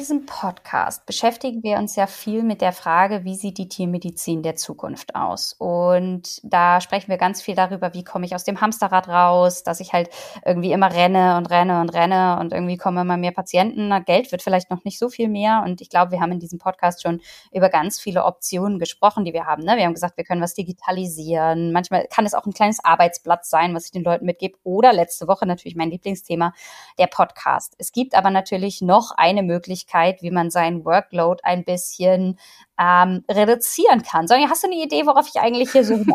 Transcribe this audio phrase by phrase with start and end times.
[0.00, 4.56] diesem Podcast beschäftigen wir uns ja viel mit der Frage, wie sieht die Tiermedizin der
[4.56, 5.52] Zukunft aus?
[5.58, 9.78] Und da sprechen wir ganz viel darüber, wie komme ich aus dem Hamsterrad raus, dass
[9.78, 10.08] ich halt
[10.42, 13.88] irgendwie immer renne und renne und renne und irgendwie kommen immer mehr Patienten.
[13.88, 15.62] Na, Geld wird vielleicht noch nicht so viel mehr.
[15.66, 17.20] Und ich glaube, wir haben in diesem Podcast schon
[17.52, 19.64] über ganz viele Optionen gesprochen, die wir haben.
[19.64, 19.76] Ne?
[19.76, 21.72] Wir haben gesagt, wir können was digitalisieren.
[21.72, 24.56] Manchmal kann es auch ein kleines Arbeitsplatz sein, was ich den Leuten mitgebe.
[24.64, 26.54] Oder letzte Woche natürlich mein Lieblingsthema,
[26.98, 27.74] der Podcast.
[27.76, 29.89] Es gibt aber natürlich noch eine Möglichkeit,
[30.20, 32.38] wie man seinen Workload ein bisschen
[32.78, 34.28] ähm, reduzieren kann.
[34.28, 36.12] Sonja, hast du eine Idee, worauf ich eigentlich hier suche?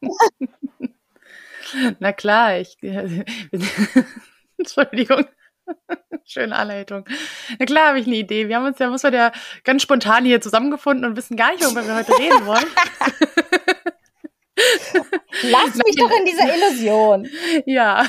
[1.98, 2.76] Na klar, ich.
[4.58, 5.26] Entschuldigung.
[6.24, 7.04] Schöne Anleitung.
[7.58, 8.48] Na klar habe ich eine Idee.
[8.48, 9.32] Wir haben uns ja, muss man ja
[9.64, 12.66] ganz spontan hier zusammengefunden und wissen gar nicht, worüber wir heute reden wollen.
[15.42, 17.28] Lass mich doch in dieser Illusion.
[17.66, 18.04] Ja,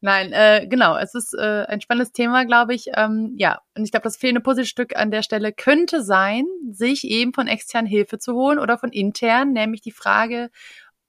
[0.00, 0.96] nein, äh, genau.
[0.96, 2.86] Es ist äh, ein spannendes Thema, glaube ich.
[2.94, 7.32] Ähm, ja, und ich glaube, das fehlende Puzzlestück an der Stelle könnte sein, sich eben
[7.32, 10.50] von extern Hilfe zu holen oder von intern, nämlich die Frage,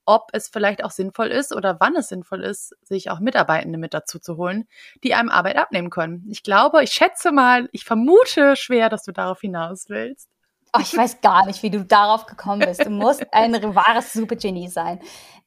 [0.04, 3.94] ob es vielleicht auch sinnvoll ist oder wann es sinnvoll ist, sich auch Mitarbeitende mit
[3.94, 4.66] dazu zu holen,
[5.04, 6.26] die einem Arbeit abnehmen können.
[6.28, 10.28] Ich glaube, ich schätze mal, ich vermute schwer, dass du darauf hinaus willst.
[10.72, 12.84] Oh, ich weiß gar nicht, wie du darauf gekommen bist.
[12.84, 15.00] Du musst ein wahres Supergenie sein.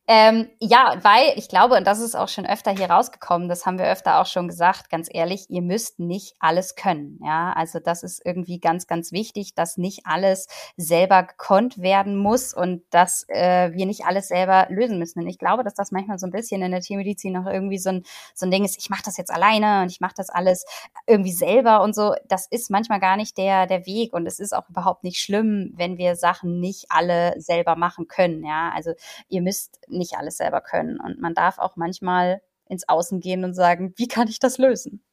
[0.06, 3.78] Ähm, ja, weil ich glaube, und das ist auch schon öfter hier rausgekommen, das haben
[3.78, 7.20] wir öfter auch schon gesagt, ganz ehrlich, ihr müsst nicht alles können.
[7.24, 12.54] Ja, also das ist irgendwie ganz, ganz wichtig, dass nicht alles selber gekonnt werden muss
[12.54, 15.22] und dass äh, wir nicht alles selber lösen müssen.
[15.22, 17.92] Und ich glaube, dass das manchmal so ein bisschen in der Tiermedizin noch irgendwie so
[17.92, 18.04] ein,
[18.36, 20.66] so ein Ding ist, ich mache das jetzt alleine und ich mache das alles
[21.08, 22.14] irgendwie selber und so.
[22.28, 25.72] Das ist manchmal gar nicht der, der Weg und es ist auch überhaupt nicht schlimm,
[25.78, 28.44] wenn wir Sachen nicht alle selber machen können.
[28.44, 28.92] Ja, also
[29.30, 31.00] ihr müsst nicht alles selber können.
[31.00, 35.04] Und man darf auch manchmal ins Außen gehen und sagen, wie kann ich das lösen?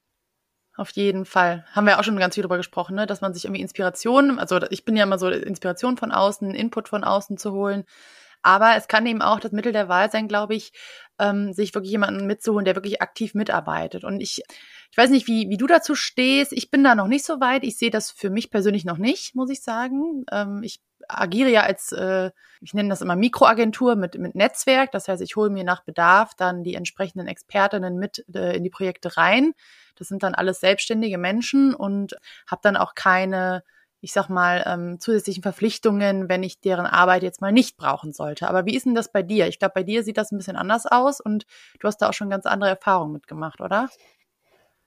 [0.77, 1.65] Auf jeden Fall.
[1.73, 3.07] Haben wir auch schon ganz viel darüber gesprochen, ne?
[3.07, 6.89] dass man sich irgendwie Inspiration, also ich bin ja immer so Inspiration von außen, Input
[6.89, 7.85] von außen zu holen.
[8.43, 10.73] Aber es kann eben auch das Mittel der Wahl sein, glaube ich,
[11.19, 14.05] ähm, sich wirklich jemanden mitzuholen, der wirklich aktiv mitarbeitet.
[14.05, 14.43] Und ich,
[14.91, 16.53] ich weiß nicht, wie, wie du dazu stehst.
[16.53, 17.65] Ich bin da noch nicht so weit.
[17.65, 20.25] Ich sehe das für mich persönlich noch nicht, muss ich sagen.
[20.33, 20.81] Ähm, ich
[21.19, 24.93] agiere ja als, äh, ich nenne das immer Mikroagentur mit, mit Netzwerk.
[24.93, 28.71] Das heißt, ich hole mir nach Bedarf dann die entsprechenden Expertinnen mit äh, in die
[28.71, 29.53] Projekte rein.
[29.97, 32.15] Das sind dann alles selbstständige Menschen und
[32.47, 33.63] habe dann auch keine
[34.03, 38.49] ich sag mal, ähm, zusätzlichen Verpflichtungen, wenn ich deren Arbeit jetzt mal nicht brauchen sollte.
[38.49, 39.47] Aber wie ist denn das bei dir?
[39.47, 41.45] Ich glaube, bei dir sieht das ein bisschen anders aus und
[41.81, 43.91] du hast da auch schon ganz andere Erfahrungen mitgemacht, oder?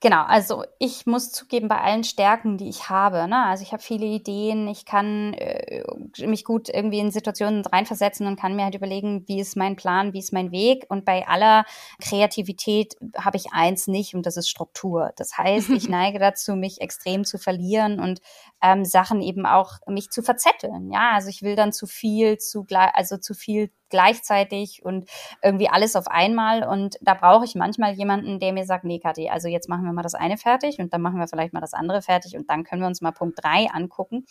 [0.00, 3.82] Genau, also ich muss zugeben, bei allen Stärken, die ich habe, ne, also ich habe
[3.82, 5.82] viele Ideen, ich kann äh,
[6.26, 10.12] mich gut irgendwie in Situationen reinversetzen und kann mir halt überlegen, wie ist mein Plan,
[10.12, 10.84] wie ist mein Weg.
[10.90, 11.64] Und bei aller
[12.02, 15.12] Kreativität habe ich eins nicht und das ist Struktur.
[15.16, 18.20] Das heißt, ich neige dazu, mich extrem zu verlieren und
[18.62, 20.90] ähm, Sachen eben auch mich zu verzetteln.
[20.92, 25.08] Ja, also ich will dann zu viel, zu also zu viel gleichzeitig und
[25.40, 26.66] irgendwie alles auf einmal.
[26.66, 29.92] Und da brauche ich manchmal jemanden, der mir sagt, nee, Kathi, also jetzt machen wir
[29.92, 32.64] mal das eine fertig und dann machen wir vielleicht mal das andere fertig und dann
[32.64, 34.26] können wir uns mal Punkt drei angucken.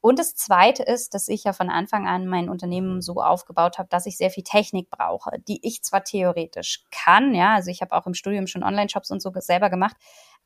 [0.00, 3.88] Und das Zweite ist, dass ich ja von Anfang an mein Unternehmen so aufgebaut habe,
[3.88, 7.92] dass ich sehr viel Technik brauche, die ich zwar theoretisch kann, ja, also ich habe
[7.92, 9.96] auch im Studium schon Online-Shops und so selber gemacht,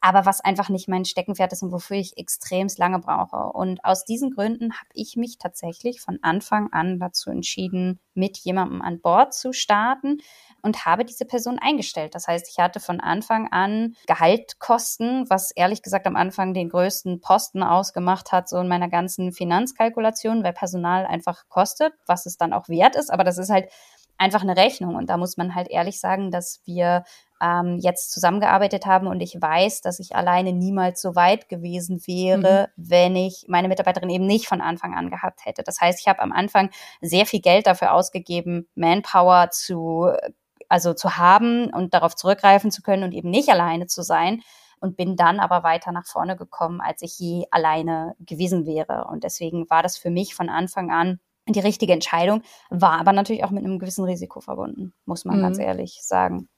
[0.01, 3.53] aber was einfach nicht mein Steckenpferd ist und wofür ich extremst lange brauche.
[3.53, 8.81] Und aus diesen Gründen habe ich mich tatsächlich von Anfang an dazu entschieden, mit jemandem
[8.81, 10.19] an Bord zu starten
[10.63, 12.15] und habe diese Person eingestellt.
[12.15, 17.21] Das heißt, ich hatte von Anfang an Gehaltkosten, was ehrlich gesagt am Anfang den größten
[17.21, 22.53] Posten ausgemacht hat, so in meiner ganzen Finanzkalkulation, weil Personal einfach kostet, was es dann
[22.53, 23.11] auch wert ist.
[23.11, 23.69] Aber das ist halt
[24.19, 24.97] einfach eine Rechnung.
[24.97, 27.05] Und da muss man halt ehrlich sagen, dass wir
[27.41, 32.69] ähm, jetzt zusammengearbeitet haben und ich weiß, dass ich alleine niemals so weit gewesen wäre,
[32.77, 32.89] mhm.
[32.89, 35.63] wenn ich meine Mitarbeiterin eben nicht von Anfang an gehabt hätte.
[35.63, 36.71] Das heißt, ich habe am Anfang
[37.01, 40.11] sehr viel Geld dafür ausgegeben, Manpower zu
[40.69, 44.43] also zu haben und darauf zurückgreifen zu können und eben nicht alleine zu sein
[44.81, 49.07] und bin dann aber weiter nach vorne gekommen, als ich je alleine gewesen wäre.
[49.11, 53.45] Und deswegen war das für mich von Anfang an die richtige Entscheidung, war aber natürlich
[53.45, 55.43] auch mit einem gewissen Risiko verbunden, muss man mhm.
[55.43, 56.49] ganz ehrlich sagen.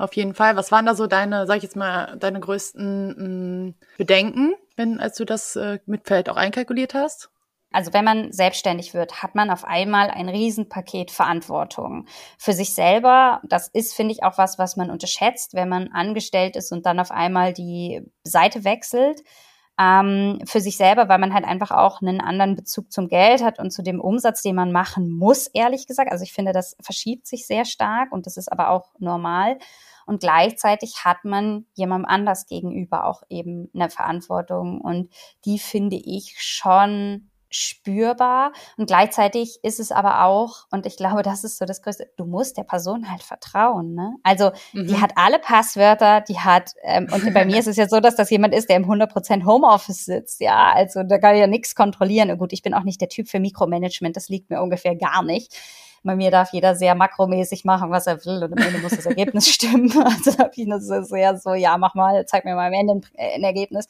[0.00, 0.56] Auf jeden Fall.
[0.56, 4.98] Was waren da so deine, sag ich jetzt mal, deine größten mh, mm, Bedenken, wenn,
[4.98, 7.28] als du das äh, mit vielleicht auch einkalkuliert hast?
[7.70, 12.06] Also wenn man selbstständig wird, hat man auf einmal ein Riesenpaket Verantwortung
[12.38, 13.42] für sich selber.
[13.44, 16.98] Das ist, finde ich, auch was, was man unterschätzt, wenn man angestellt ist und dann
[16.98, 19.20] auf einmal die Seite wechselt.
[19.78, 23.58] Ähm, für sich selber, weil man halt einfach auch einen anderen Bezug zum Geld hat
[23.58, 26.12] und zu dem Umsatz, den man machen muss, ehrlich gesagt.
[26.12, 29.58] Also ich finde, das verschiebt sich sehr stark und das ist aber auch normal.
[30.06, 34.80] Und gleichzeitig hat man jemandem anders gegenüber auch eben eine Verantwortung.
[34.80, 35.12] Und
[35.44, 41.44] die finde ich schon spürbar und gleichzeitig ist es aber auch, und ich glaube, das
[41.44, 43.94] ist so das Größte, du musst der Person halt vertrauen.
[43.94, 44.14] Ne?
[44.22, 44.86] Also mhm.
[44.86, 48.14] die hat alle Passwörter, die hat, ähm, und bei mir ist es ja so, dass
[48.14, 51.74] das jemand ist, der im 100% Homeoffice sitzt, ja, also da kann ich ja nichts
[51.74, 52.30] kontrollieren.
[52.30, 55.22] Und gut, ich bin auch nicht der Typ für Mikromanagement, das liegt mir ungefähr gar
[55.24, 55.54] nicht.
[56.02, 59.04] Bei mir darf jeder sehr makromäßig machen, was er will und am Ende muss das
[59.04, 59.92] Ergebnis stimmen.
[60.02, 62.94] Also da habe ich das sehr so, ja, mach mal, zeig mir mal am Ende
[62.94, 63.86] ein, ein Ergebnis.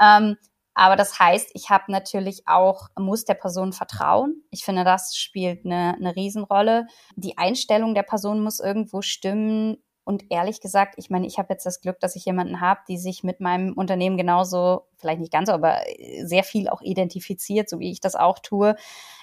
[0.00, 0.36] Ähm,
[0.78, 4.42] aber das heißt, ich habe natürlich auch, muss der Person vertrauen.
[4.50, 6.86] Ich finde, das spielt eine, eine Riesenrolle.
[7.14, 9.78] Die Einstellung der Person muss irgendwo stimmen.
[10.04, 12.98] Und ehrlich gesagt, ich meine, ich habe jetzt das Glück, dass ich jemanden habe, die
[12.98, 15.78] sich mit meinem Unternehmen genauso, vielleicht nicht ganz, aber
[16.22, 18.76] sehr viel auch identifiziert, so wie ich das auch tue,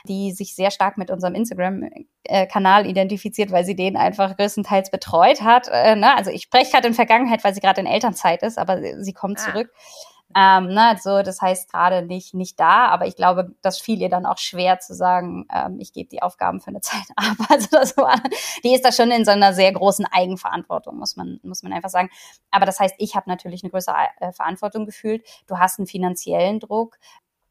[0.08, 5.68] die sich sehr stark mit unserem Instagram-Kanal identifiziert, weil sie den einfach größtenteils betreut hat.
[5.72, 6.18] Äh, ne?
[6.18, 9.40] Also ich spreche gerade in Vergangenheit, weil sie gerade in Elternzeit ist, aber sie kommt
[9.40, 9.52] ah.
[9.52, 9.70] zurück.
[10.36, 14.10] Ähm, ne, also das heißt gerade nicht, nicht da, aber ich glaube, das fiel ihr
[14.10, 17.38] dann auch schwer zu sagen, ähm, ich gebe die Aufgaben für eine Zeit ab.
[17.50, 18.22] Also das war,
[18.64, 21.90] die ist da schon in so einer sehr großen Eigenverantwortung, muss man, muss man einfach
[21.90, 22.10] sagen.
[22.52, 25.24] Aber das heißt, ich habe natürlich eine größere äh, Verantwortung gefühlt.
[25.48, 26.98] Du hast einen finanziellen Druck.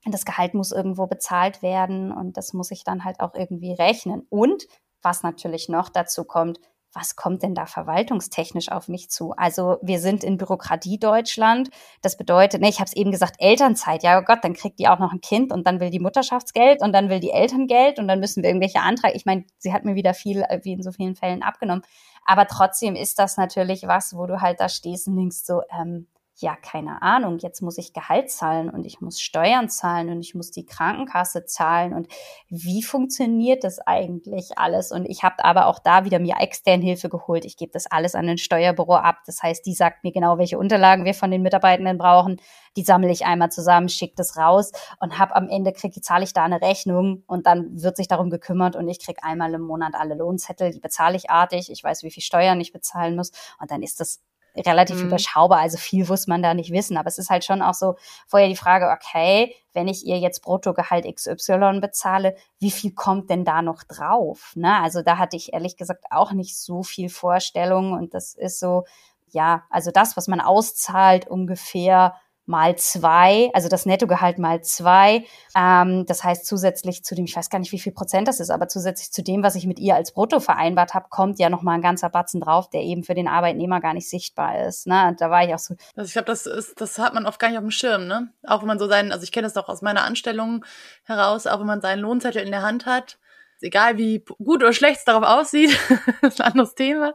[0.05, 4.26] Das Gehalt muss irgendwo bezahlt werden und das muss ich dann halt auch irgendwie rechnen.
[4.31, 4.67] Und
[5.00, 6.58] was natürlich noch dazu kommt,
[6.92, 9.32] was kommt denn da verwaltungstechnisch auf mich zu?
[9.36, 11.70] Also wir sind in Bürokratie Deutschland.
[12.02, 14.02] Das bedeutet, ne, ich habe es eben gesagt, Elternzeit.
[14.02, 16.82] Ja oh Gott, dann kriegt die auch noch ein Kind und dann will die Mutterschaftsgeld
[16.82, 19.16] und dann will die Eltern Geld und dann müssen wir irgendwelche Anträge.
[19.16, 21.82] Ich meine, sie hat mir wieder viel, äh, wie in so vielen Fällen, abgenommen.
[22.24, 26.06] Aber trotzdem ist das natürlich was, wo du halt da stehst und denkst so, ähm,
[26.37, 30.34] ja, keine Ahnung, jetzt muss ich Gehalt zahlen und ich muss Steuern zahlen und ich
[30.34, 32.08] muss die Krankenkasse zahlen und
[32.49, 34.93] wie funktioniert das eigentlich alles?
[34.93, 37.44] Und ich habe aber auch da wieder mir extern Hilfe geholt.
[37.44, 39.19] Ich gebe das alles an ein Steuerbüro ab.
[39.26, 42.40] Das heißt, die sagt mir genau, welche Unterlagen wir von den Mitarbeitenden brauchen.
[42.76, 46.32] Die sammle ich einmal zusammen, schicke das raus und habe am Ende kriege zahle ich
[46.32, 49.94] da eine Rechnung und dann wird sich darum gekümmert und ich kriege einmal im Monat
[49.94, 51.70] alle Lohnzettel, die bezahle ich artig.
[51.70, 54.23] Ich weiß, wie viel Steuern ich bezahlen muss und dann ist das
[54.56, 55.06] relativ mhm.
[55.06, 56.96] überschaubar, also viel muss man da nicht wissen.
[56.96, 57.96] Aber es ist halt schon auch so
[58.26, 63.44] vorher die Frage, okay, wenn ich ihr jetzt Bruttogehalt XY bezahle, wie viel kommt denn
[63.44, 64.52] da noch drauf?
[64.54, 64.81] Ne?
[64.81, 68.84] Also da hatte ich ehrlich gesagt auch nicht so viel Vorstellung und das ist so,
[69.31, 72.14] ja, also das, was man auszahlt, ungefähr
[72.46, 75.24] mal zwei, also das Nettogehalt mal zwei.
[75.56, 78.50] Ähm, das heißt zusätzlich zu dem, ich weiß gar nicht, wie viel Prozent das ist,
[78.50, 81.62] aber zusätzlich zu dem, was ich mit ihr als Brutto vereinbart habe, kommt ja noch
[81.62, 84.86] mal ein ganzer Batzen drauf, der eben für den Arbeitnehmer gar nicht sichtbar ist.
[84.86, 85.14] Ne?
[85.18, 85.74] Da war ich auch so.
[85.94, 88.32] Also ich glaube, das ist, das hat man oft gar nicht auf dem Schirm, ne?
[88.46, 90.64] Auch wenn man so seinen, also ich kenne das doch aus meiner Anstellung
[91.04, 93.18] heraus, auch wenn man seinen Lohnzettel in der Hand hat,
[93.60, 95.78] egal wie gut oder schlecht es darauf aussieht,
[96.22, 97.14] ist ein anderes Thema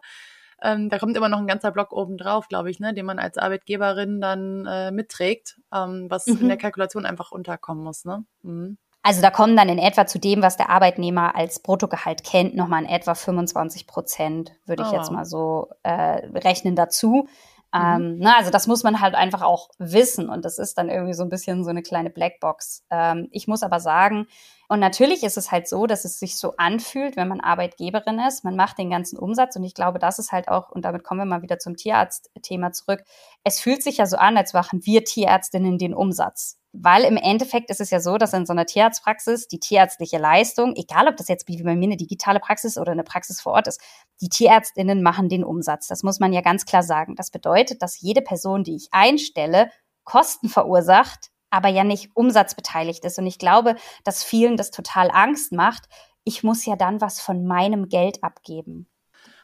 [0.61, 3.19] ähm, da kommt immer noch ein ganzer Block oben drauf, glaube ich, ne, den man
[3.19, 6.41] als Arbeitgeberin dann äh, mitträgt, ähm, was mhm.
[6.41, 8.05] in der Kalkulation einfach unterkommen muss.
[8.05, 8.25] Ne?
[8.41, 8.77] Mhm.
[9.03, 12.83] Also da kommen dann in etwa zu dem, was der Arbeitnehmer als Bruttogehalt kennt, nochmal
[12.83, 14.95] in etwa 25 Prozent, würde ich oh.
[14.95, 17.27] jetzt mal so äh, rechnen dazu.
[17.73, 17.81] Mhm.
[17.81, 21.13] Ähm, na, also das muss man halt einfach auch wissen und das ist dann irgendwie
[21.13, 22.83] so ein bisschen so eine kleine Blackbox.
[22.89, 24.27] Ähm, ich muss aber sagen,
[24.69, 28.43] und natürlich ist es halt so, dass es sich so anfühlt, wenn man Arbeitgeberin ist.
[28.43, 31.21] Man macht den ganzen Umsatz und ich glaube, das ist halt auch, und damit kommen
[31.21, 33.03] wir mal wieder zum Tierarzt-Thema zurück.
[33.43, 36.57] Es fühlt sich ja so an, als machen wir Tierärztinnen den Umsatz.
[36.73, 40.75] Weil im Endeffekt ist es ja so, dass in so einer Tierarztpraxis die tierärztliche Leistung,
[40.75, 43.67] egal ob das jetzt wie bei mir eine digitale Praxis oder eine Praxis vor Ort
[43.67, 43.81] ist,
[44.21, 45.87] die Tierärztinnen machen den Umsatz.
[45.87, 47.15] Das muss man ja ganz klar sagen.
[47.15, 49.69] Das bedeutet, dass jede Person, die ich einstelle,
[50.03, 53.19] Kosten verursacht, aber ja nicht umsatzbeteiligt ist.
[53.19, 55.85] Und ich glaube, dass vielen das total Angst macht.
[56.23, 58.87] Ich muss ja dann was von meinem Geld abgeben.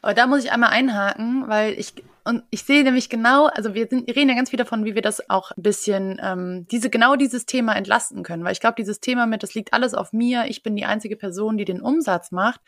[0.02, 3.86] Aber da muss ich einmal einhaken, weil ich und ich sehe nämlich genau, also wir,
[3.86, 6.88] sind, wir reden ja ganz viel davon, wie wir das auch ein bisschen ähm, diese
[6.88, 10.12] genau dieses Thema entlasten können, weil ich glaube, dieses Thema mit, das liegt alles auf
[10.12, 12.60] mir, ich bin die einzige Person, die den Umsatz macht.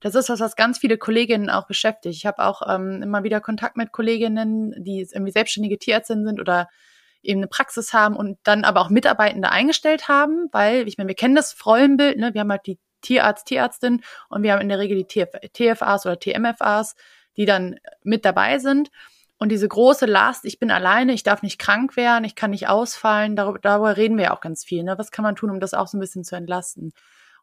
[0.00, 2.16] Das ist was, was ganz viele Kolleginnen auch beschäftigt.
[2.16, 6.68] Ich habe auch ähm, immer wieder Kontakt mit Kolleginnen, die irgendwie selbstständige Tierärztinnen sind oder
[7.22, 11.16] eben eine Praxis haben und dann aber auch Mitarbeitende eingestellt haben, weil, ich meine, wir
[11.16, 12.34] kennen das Rollenbild, ne?
[12.34, 16.06] wir haben halt die Tierarzt, Tierärztin und wir haben in der Regel die TF TFAs
[16.06, 16.94] oder TMFAs,
[17.36, 18.90] die dann mit dabei sind.
[19.38, 22.68] Und diese große Last, ich bin alleine, ich darf nicht krank werden, ich kann nicht
[22.68, 24.82] ausfallen, darüber, darüber reden wir ja auch ganz viel.
[24.82, 24.96] Ne?
[24.96, 26.92] Was kann man tun, um das auch so ein bisschen zu entlasten?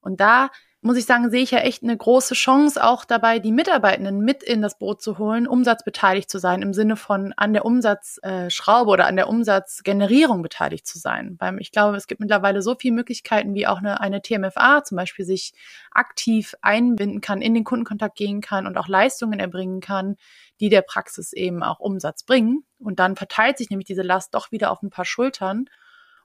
[0.04, 0.50] Und da
[0.84, 4.44] muss ich sagen, sehe ich ja echt eine große Chance auch dabei, die Mitarbeitenden mit
[4.44, 9.08] in das Boot zu holen, umsatzbeteiligt zu sein, im Sinne von an der Umsatzschraube oder
[9.08, 11.38] an der Umsatzgenerierung beteiligt zu sein.
[11.40, 14.98] Weil ich glaube, es gibt mittlerweile so viele Möglichkeiten, wie auch eine, eine TMFA zum
[14.98, 15.54] Beispiel sich
[15.92, 20.18] aktiv einbinden kann, in den Kundenkontakt gehen kann und auch Leistungen erbringen kann,
[20.60, 22.66] die der Praxis eben auch Umsatz bringen.
[22.78, 25.70] Und dann verteilt sich nämlich diese Last doch wieder auf ein paar Schultern.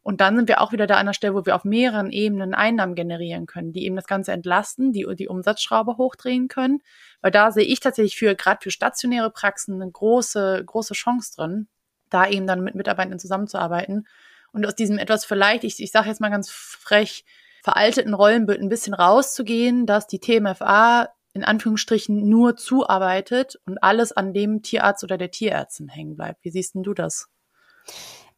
[0.08, 2.54] Und dann sind wir auch wieder da an der Stelle, wo wir auf mehreren Ebenen
[2.54, 6.80] Einnahmen generieren können, die eben das Ganze entlasten, die die Umsatzschraube hochdrehen können.
[7.20, 11.68] Weil da sehe ich tatsächlich für, gerade für stationäre Praxen, eine große, große Chance drin,
[12.08, 14.06] da eben dann mit Mitarbeitenden zusammenzuarbeiten.
[14.50, 17.26] Und aus diesem etwas vielleicht, ich, ich sage jetzt mal ganz frech,
[17.62, 24.32] veralteten Rollenbild ein bisschen rauszugehen, dass die TMFA in Anführungsstrichen nur zuarbeitet und alles an
[24.32, 26.42] dem Tierarzt oder der Tierärztin hängen bleibt.
[26.44, 27.28] Wie siehst denn du das?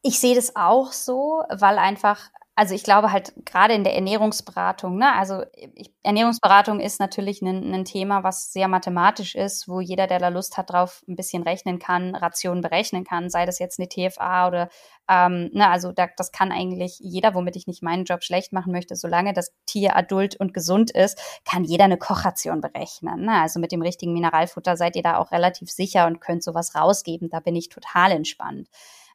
[0.02, 2.30] Ich sehe das auch so, weil einfach
[2.60, 7.72] also ich glaube halt gerade in der Ernährungsberatung, ne, also ich, Ernährungsberatung ist natürlich ein,
[7.72, 11.42] ein, Thema, was sehr mathematisch ist, wo jeder, der da Lust hat, drauf ein bisschen
[11.42, 14.68] rechnen kann, Rationen berechnen kann, sei das jetzt eine TFA oder,
[15.08, 18.72] ähm, ne, also da, das kann eigentlich jeder, womit ich nicht meinen Job schlecht machen
[18.72, 23.22] möchte, solange das Tier adult und gesund ist, kann jeder eine Kochration berechnen.
[23.24, 23.40] Ne?
[23.40, 27.30] Also mit dem richtigen Mineralfutter seid ihr da auch relativ sicher und könnt sowas rausgeben.
[27.30, 28.68] Da bin ich total entspannt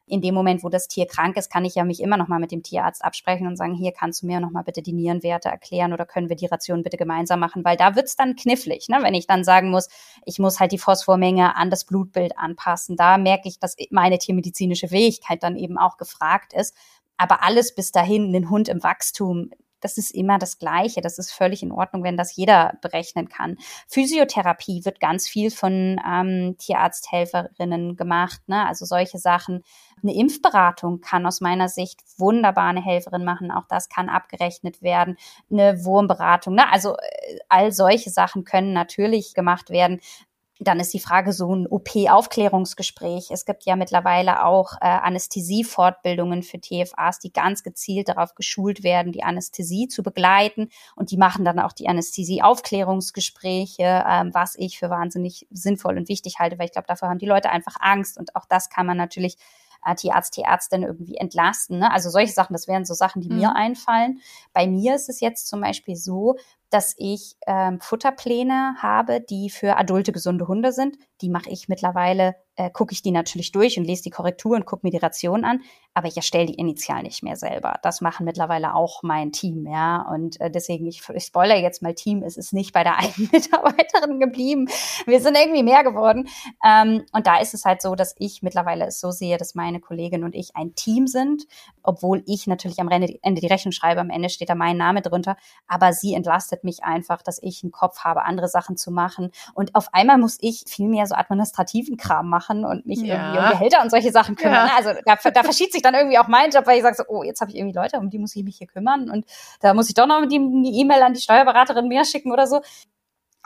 [0.06, 2.38] in dem Moment, wo das Tier krank ist, kann ich ja mich immer noch mal
[2.38, 5.48] mit dem Tierarzt absprechen und sagen, hier kannst du mir noch mal bitte die Nierenwerte
[5.48, 8.98] erklären oder können wir die Ration bitte gemeinsam machen, weil da wird's dann knifflig, ne?
[9.02, 9.88] wenn ich dann sagen muss,
[10.24, 12.96] ich muss halt die Phosphormenge an das Blutbild anpassen.
[12.96, 16.76] Da merke ich, dass meine tiermedizinische Fähigkeit dann eben auch gefragt ist.
[17.16, 21.00] Aber alles bis dahin, den Hund im Wachstum, das ist immer das Gleiche.
[21.00, 23.56] Das ist völlig in Ordnung, wenn das jeder berechnen kann.
[23.88, 28.66] Physiotherapie wird ganz viel von ähm, Tierarzthelferinnen gemacht, ne?
[28.66, 29.62] also solche Sachen.
[30.02, 33.50] Eine Impfberatung kann aus meiner Sicht wunderbar eine Helferin machen.
[33.50, 35.16] Auch das kann abgerechnet werden.
[35.50, 36.70] Eine Wurmberatung, ne?
[36.72, 40.00] also äh, all solche Sachen können natürlich gemacht werden.
[40.58, 43.30] Dann ist die Frage so ein OP-Aufklärungsgespräch.
[43.30, 49.12] Es gibt ja mittlerweile auch äh, Anästhesie-Fortbildungen für TFAs, die ganz gezielt darauf geschult werden,
[49.12, 50.70] die Anästhesie zu begleiten.
[50.94, 56.38] Und die machen dann auch die Anästhesie-Aufklärungsgespräche, ähm, was ich für wahnsinnig sinnvoll und wichtig
[56.38, 58.16] halte, weil ich glaube, dafür haben die Leute einfach Angst.
[58.16, 59.36] Und auch das kann man natürlich
[59.86, 61.78] äh, Tierarzt, Tierärztin irgendwie entlasten.
[61.78, 61.92] Ne?
[61.92, 63.38] Also solche Sachen, das wären so Sachen, die mhm.
[63.38, 64.20] mir einfallen.
[64.52, 66.36] Bei mir ist es jetzt zum Beispiel so,
[66.70, 70.96] dass ich ähm, Futterpläne habe, die für adulte gesunde Hunde sind.
[71.20, 74.66] Die mache ich mittlerweile äh, gucke ich die natürlich durch und lese die Korrektur und
[74.66, 75.60] gucke mir die Ration an,
[75.96, 77.78] aber ich erstelle die initial nicht mehr selber.
[77.82, 80.06] Das machen mittlerweile auch mein Team, ja.
[80.10, 83.28] Und äh, deswegen, ich, ich spoiler jetzt mal Team, es ist nicht bei der einen
[83.32, 84.68] Mitarbeiterin geblieben.
[85.06, 86.28] Wir sind irgendwie mehr geworden.
[86.64, 89.80] Ähm, und da ist es halt so, dass ich mittlerweile es so sehe, dass meine
[89.80, 91.44] Kollegin und ich ein Team sind,
[91.82, 95.36] obwohl ich natürlich am Ende die Rechnung schreibe, am Ende steht da mein Name drunter,
[95.66, 99.30] aber sie entlastet mich einfach, dass ich einen Kopf habe, andere Sachen zu machen.
[99.54, 103.14] Und auf einmal muss ich viel mehr so administrativen Kram machen machen und mich ja.
[103.14, 104.68] irgendwie um Gehälter und solche Sachen kümmern.
[104.68, 104.76] Ja.
[104.76, 107.22] Also da, da verschiebt sich dann irgendwie auch mein Job, weil ich sage so, oh,
[107.22, 109.24] jetzt habe ich irgendwie Leute, um die muss ich mich hier kümmern und
[109.60, 112.60] da muss ich doch noch die E-Mail an die Steuerberaterin mehr schicken oder so.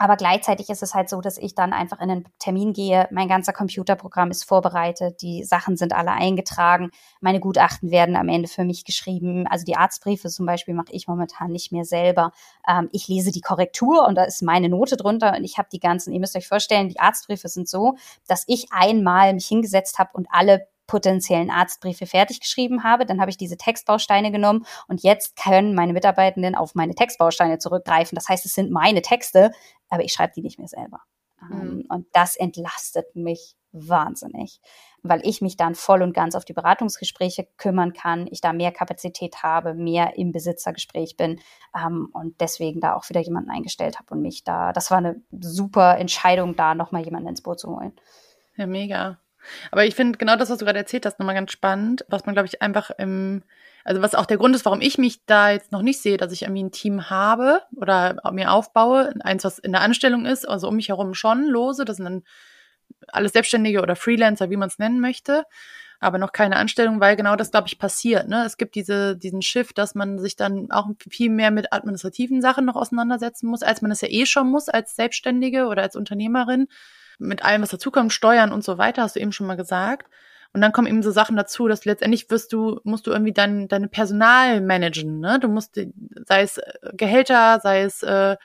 [0.01, 3.07] Aber gleichzeitig ist es halt so, dass ich dann einfach in einen Termin gehe.
[3.11, 5.21] Mein ganzer Computerprogramm ist vorbereitet.
[5.21, 6.89] Die Sachen sind alle eingetragen.
[7.19, 9.45] Meine Gutachten werden am Ende für mich geschrieben.
[9.45, 12.31] Also die Arztbriefe zum Beispiel mache ich momentan nicht mehr selber.
[12.67, 15.79] Ähm, ich lese die Korrektur und da ist meine Note drunter und ich habe die
[15.79, 17.93] ganzen, ihr müsst euch vorstellen, die Arztbriefe sind so,
[18.27, 23.05] dass ich einmal mich hingesetzt habe und alle potenziellen Arztbriefe fertig geschrieben habe.
[23.05, 28.17] Dann habe ich diese Textbausteine genommen und jetzt können meine Mitarbeitenden auf meine Textbausteine zurückgreifen.
[28.17, 29.53] Das heißt, es sind meine Texte,
[29.87, 30.99] aber ich schreibe die nicht mehr selber.
[31.39, 31.85] Mhm.
[31.87, 34.59] Und das entlastet mich wahnsinnig,
[35.01, 38.73] weil ich mich dann voll und ganz auf die Beratungsgespräche kümmern kann, ich da mehr
[38.73, 41.39] Kapazität habe, mehr im Besitzergespräch bin
[41.73, 45.21] ähm, und deswegen da auch wieder jemanden eingestellt habe und mich da, das war eine
[45.31, 47.93] super Entscheidung, da nochmal jemanden ins Boot zu holen.
[48.57, 49.20] Ja, mega.
[49.71, 52.35] Aber ich finde genau das, was du gerade erzählt hast, nochmal ganz spannend, was man,
[52.35, 53.43] glaube ich, einfach im,
[53.83, 56.31] also was auch der Grund ist, warum ich mich da jetzt noch nicht sehe, dass
[56.31, 60.67] ich irgendwie ein Team habe oder mir aufbaue, eins, was in der Anstellung ist, also
[60.67, 62.23] um mich herum schon lose, das sind dann
[63.07, 65.45] alles Selbstständige oder Freelancer, wie man es nennen möchte,
[65.99, 68.27] aber noch keine Anstellung, weil genau das, glaube ich, passiert.
[68.27, 68.43] Ne?
[68.45, 72.65] Es gibt diese, diesen Shift, dass man sich dann auch viel mehr mit administrativen Sachen
[72.65, 76.67] noch auseinandersetzen muss, als man es ja eh schon muss als Selbstständige oder als Unternehmerin
[77.21, 80.07] mit allem, was dazukommt, Steuern und so weiter, hast du eben schon mal gesagt.
[80.53, 83.69] Und dann kommen eben so Sachen dazu, dass letztendlich wirst du, musst du irgendwie dein,
[83.69, 85.39] deine Personal managen, ne?
[85.39, 85.79] Du musst,
[86.25, 88.35] sei es äh, Gehälter, sei es äh,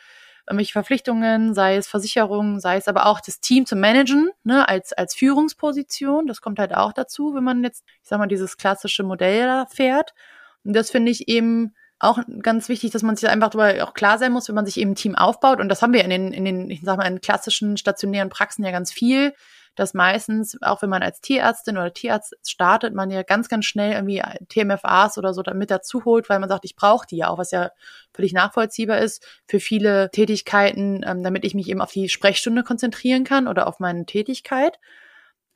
[0.48, 4.92] irgendwelche Verpflichtungen, sei es Versicherungen, sei es aber auch das Team zu managen, ne, als,
[4.92, 6.28] als Führungsposition.
[6.28, 9.66] Das kommt halt auch dazu, wenn man jetzt, ich sag mal, dieses klassische Modell da
[9.66, 10.14] fährt.
[10.62, 14.18] Und das finde ich eben auch ganz wichtig, dass man sich einfach darüber auch klar
[14.18, 15.60] sein muss, wenn man sich eben ein Team aufbaut.
[15.60, 18.64] Und das haben wir in den, in den, ich sag mal, in klassischen stationären Praxen
[18.64, 19.32] ja ganz viel
[19.76, 23.92] dass meistens, auch wenn man als Tierärztin oder Tierarzt startet, man ja ganz, ganz schnell
[23.92, 27.38] irgendwie TMFAs oder so damit dazu holt, weil man sagt, ich brauche die ja auch,
[27.38, 27.70] was ja
[28.12, 33.24] völlig nachvollziehbar ist für viele Tätigkeiten, ähm, damit ich mich eben auf die Sprechstunde konzentrieren
[33.24, 34.78] kann oder auf meine Tätigkeit.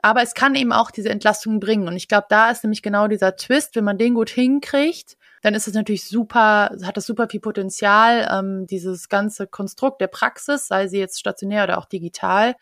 [0.03, 1.89] Aber es kann eben auch diese Entlastung bringen.
[1.89, 5.55] Und ich glaube, da ist nämlich genau dieser Twist, wenn man den gut hinkriegt, dann
[5.55, 10.67] ist es natürlich super, hat das super viel Potenzial, ähm, dieses ganze Konstrukt der Praxis,
[10.67, 12.55] sei sie jetzt stationär oder auch digital,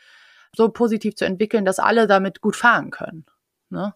[0.57, 3.27] so positiv zu entwickeln, dass alle damit gut fahren können.
[3.71, 3.95] Ne?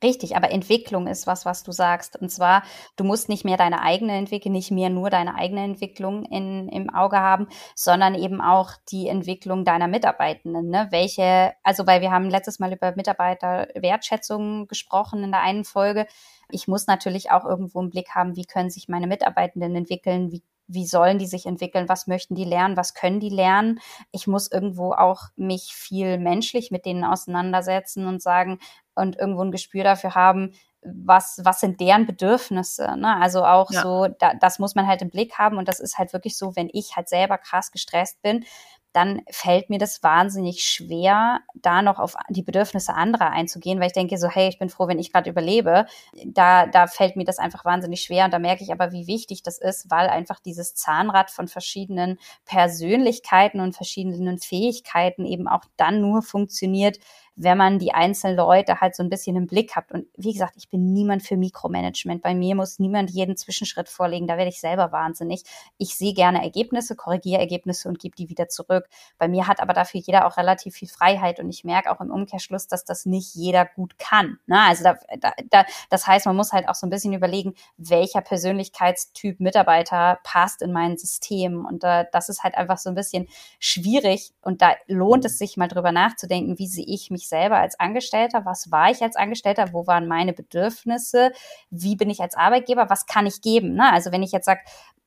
[0.00, 2.14] Richtig, aber Entwicklung ist was, was du sagst.
[2.20, 2.62] Und zwar,
[2.94, 6.88] du musst nicht mehr deine eigene Entwicklung, nicht mehr nur deine eigene Entwicklung in, im
[6.90, 10.68] Auge haben, sondern eben auch die Entwicklung deiner Mitarbeitenden.
[10.70, 10.86] Ne?
[10.90, 16.06] Welche, also weil wir haben letztes Mal über Mitarbeiterwertschätzung gesprochen in der einen Folge.
[16.48, 20.44] Ich muss natürlich auch irgendwo einen Blick haben, wie können sich meine Mitarbeitenden entwickeln, wie
[20.68, 23.80] wie sollen die sich entwickeln, was möchten die lernen, was können die lernen.
[24.12, 28.58] Ich muss irgendwo auch mich viel menschlich mit denen auseinandersetzen und sagen
[28.98, 30.52] und irgendwo ein Gespür dafür haben,
[30.82, 32.96] was, was sind deren Bedürfnisse?
[32.96, 33.16] Ne?
[33.20, 33.82] Also auch ja.
[33.82, 36.54] so, da, das muss man halt im Blick haben und das ist halt wirklich so,
[36.56, 38.44] wenn ich halt selber krass gestresst bin,
[38.92, 43.92] dann fällt mir das wahnsinnig schwer, da noch auf die Bedürfnisse anderer einzugehen, weil ich
[43.92, 45.86] denke so, hey, ich bin froh, wenn ich gerade überlebe.
[46.24, 49.42] Da, da fällt mir das einfach wahnsinnig schwer und da merke ich aber, wie wichtig
[49.42, 56.00] das ist, weil einfach dieses Zahnrad von verschiedenen Persönlichkeiten und verschiedenen Fähigkeiten eben auch dann
[56.00, 56.98] nur funktioniert,
[57.40, 59.92] wenn man die einzelnen Leute halt so ein bisschen im Blick hat.
[59.92, 62.20] Und wie gesagt, ich bin niemand für Mikromanagement.
[62.20, 64.26] Bei mir muss niemand jeden Zwischenschritt vorlegen.
[64.26, 65.44] Da werde ich selber wahnsinnig.
[65.78, 68.88] Ich sehe gerne Ergebnisse, korrigiere Ergebnisse und gebe die wieder zurück.
[69.18, 71.38] Bei mir hat aber dafür jeder auch relativ viel Freiheit.
[71.38, 74.40] Und ich merke auch im Umkehrschluss, dass das nicht jeder gut kann.
[74.46, 74.60] Ne?
[74.60, 78.20] Also da, da, da, das heißt, man muss halt auch so ein bisschen überlegen, welcher
[78.20, 81.64] Persönlichkeitstyp Mitarbeiter passt in mein System.
[81.64, 83.28] Und äh, das ist halt einfach so ein bisschen
[83.60, 84.32] schwierig.
[84.42, 88.44] Und da lohnt es sich mal drüber nachzudenken, wie sehe ich mich selber als Angestellter,
[88.44, 91.32] was war ich als Angestellter, wo waren meine Bedürfnisse,
[91.70, 93.74] wie bin ich als Arbeitgeber, was kann ich geben.
[93.74, 93.92] Ne?
[93.92, 94.60] Also wenn ich jetzt sage,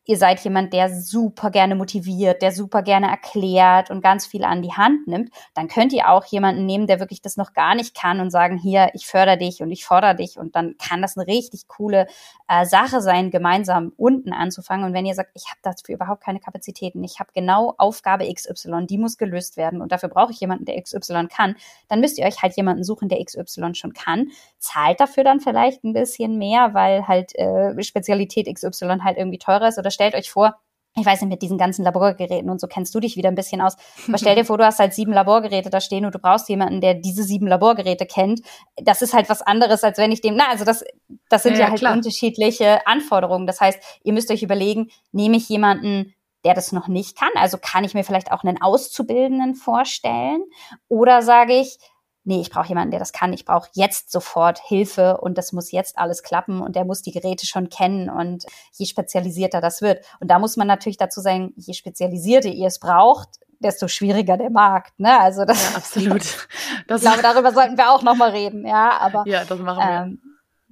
[0.06, 4.62] ihr seid jemand, der super gerne motiviert, der super gerne erklärt und ganz viel an
[4.62, 7.96] die Hand nimmt, dann könnt ihr auch jemanden nehmen, der wirklich das noch gar nicht
[7.96, 11.18] kann und sagen, hier, ich fördere dich und ich fordere dich und dann kann das
[11.18, 12.08] eine richtig coole
[12.48, 14.86] äh, Sache sein, gemeinsam unten anzufangen.
[14.86, 18.88] Und wenn ihr sagt, ich habe dafür überhaupt keine Kapazitäten, ich habe genau Aufgabe XY,
[18.88, 21.56] die muss gelöst werden und dafür brauche ich jemanden, der XY kann,
[21.90, 25.84] dann müsst ihr euch halt jemanden suchen, der XY schon kann, zahlt dafür dann vielleicht
[25.84, 30.32] ein bisschen mehr, weil halt äh, Spezialität XY halt irgendwie teurer ist oder stellt euch
[30.32, 30.56] vor,
[30.95, 33.62] ich weiß nicht, mit diesen ganzen Laborgeräten und so kennst du dich wieder ein bisschen
[33.62, 33.77] aus.
[34.08, 36.82] Aber stell dir vor, du hast halt sieben Laborgeräte da stehen und du brauchst jemanden,
[36.82, 38.41] der diese sieben Laborgeräte kennt.
[38.75, 40.84] Das ist halt was anderes, als wenn ich dem, na, also das,
[41.30, 41.93] das sind ja, ja halt klar.
[41.93, 43.47] unterschiedliche Anforderungen.
[43.47, 47.30] Das heißt, ihr müsst euch überlegen, nehme ich jemanden, der das noch nicht kann?
[47.36, 50.43] Also kann ich mir vielleicht auch einen Auszubildenden vorstellen?
[50.89, 51.77] Oder sage ich,
[52.24, 53.34] nee, ich brauche jemanden, der das kann.
[53.34, 57.12] Ich brauche jetzt sofort Hilfe und das muss jetzt alles klappen und der muss die
[57.12, 60.06] Geräte schon kennen und je spezialisierter das wird.
[60.20, 64.50] Und da muss man natürlich dazu sagen, je spezialisierter ihr es braucht, desto schwieriger der
[64.50, 65.00] Markt.
[65.00, 65.20] Ne?
[65.20, 66.48] Also das, ja, absolut.
[66.88, 68.66] Das ich glaube, darüber sollten wir auch noch mal reden.
[68.66, 70.02] Ja, aber ja, das machen wir.
[70.04, 70.22] Ähm,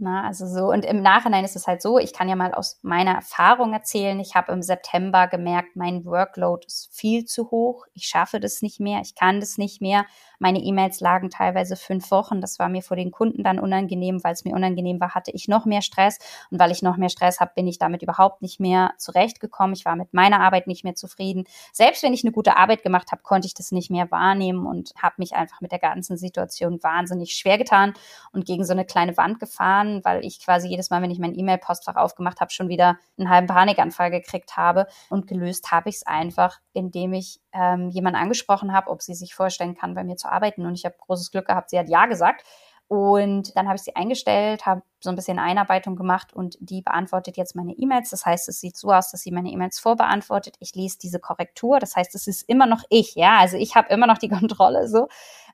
[0.02, 2.80] na, also so, und im Nachhinein ist es halt so, ich kann ja mal aus
[2.84, 4.18] meiner Erfahrung erzählen.
[4.22, 7.86] Ich habe im September gemerkt, mein Workload ist viel zu hoch.
[7.94, 10.06] Ich schaffe das nicht mehr, ich kann das nicht mehr.
[10.40, 12.42] Meine E-Mails lagen teilweise fünf Wochen.
[12.42, 15.48] Das war mir vor den Kunden dann unangenehm, weil es mir unangenehm war, hatte ich
[15.48, 16.18] noch mehr Stress.
[16.50, 19.76] Und weil ich noch mehr Stress habe, bin ich damit überhaupt nicht mehr zurechtgekommen.
[19.76, 21.44] Ich war mit meiner Arbeit nicht mehr zufrieden.
[21.74, 24.94] Selbst wenn ich eine gute Arbeit gemacht habe, konnte ich das nicht mehr wahrnehmen und
[25.02, 27.94] habe mich einfach mit der ganzen Situation wahnsinnig schwer getan
[28.32, 31.38] und gegen so eine kleine Wand gefahren, weil ich quasi jedes Mal, wenn ich mein
[31.38, 34.88] E-Mail-Postfach aufgemacht habe, schon wieder einen halben Panikanfall gekriegt habe.
[35.10, 39.34] Und gelöst habe ich es einfach, indem ich ähm, jemanden angesprochen habe, ob sie sich
[39.36, 40.66] vorstellen kann, bei mir zu arbeiten.
[40.66, 42.44] Und ich habe großes Glück gehabt, sie hat ja gesagt.
[42.90, 47.38] Und dann habe ich sie eingestellt, habe so ein bisschen Einarbeitung gemacht und die beantwortet
[47.38, 48.10] jetzt meine E-Mails.
[48.10, 50.56] Das heißt, es sieht so aus, dass sie meine E-Mails vorbeantwortet.
[50.60, 51.78] Ich lese diese Korrektur.
[51.78, 53.38] Das heißt, es ist immer noch ich, ja.
[53.38, 55.08] Also ich habe immer noch die Kontrolle so.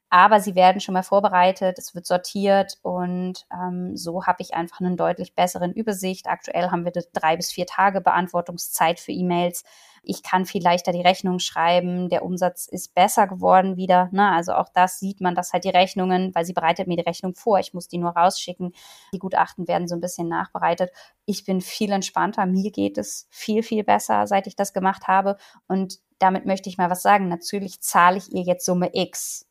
[0.10, 4.80] Aber sie werden schon mal vorbereitet, es wird sortiert und ähm, so habe ich einfach
[4.80, 6.28] einen deutlich besseren Übersicht.
[6.28, 9.64] Aktuell haben wir drei bis vier Tage Beantwortungszeit für E-Mails.
[10.04, 12.10] Ich kann viel leichter die Rechnung schreiben.
[12.10, 14.10] Der Umsatz ist besser geworden wieder.
[14.12, 14.32] Ne?
[14.32, 17.34] Also auch das sieht man, dass halt die Rechnungen, weil sie bereitet mir die Rechnung
[17.34, 17.60] vor.
[17.60, 18.74] Ich muss die nur rausschicken.
[19.14, 20.92] Die Gutachten werden so ein bisschen nachbereitet.
[21.26, 22.46] Ich bin viel entspannter.
[22.46, 25.38] Mir geht es viel, viel besser, seit ich das gemacht habe.
[25.68, 27.28] Und damit möchte ich mal was sagen.
[27.28, 29.48] Natürlich zahle ich ihr jetzt Summe X.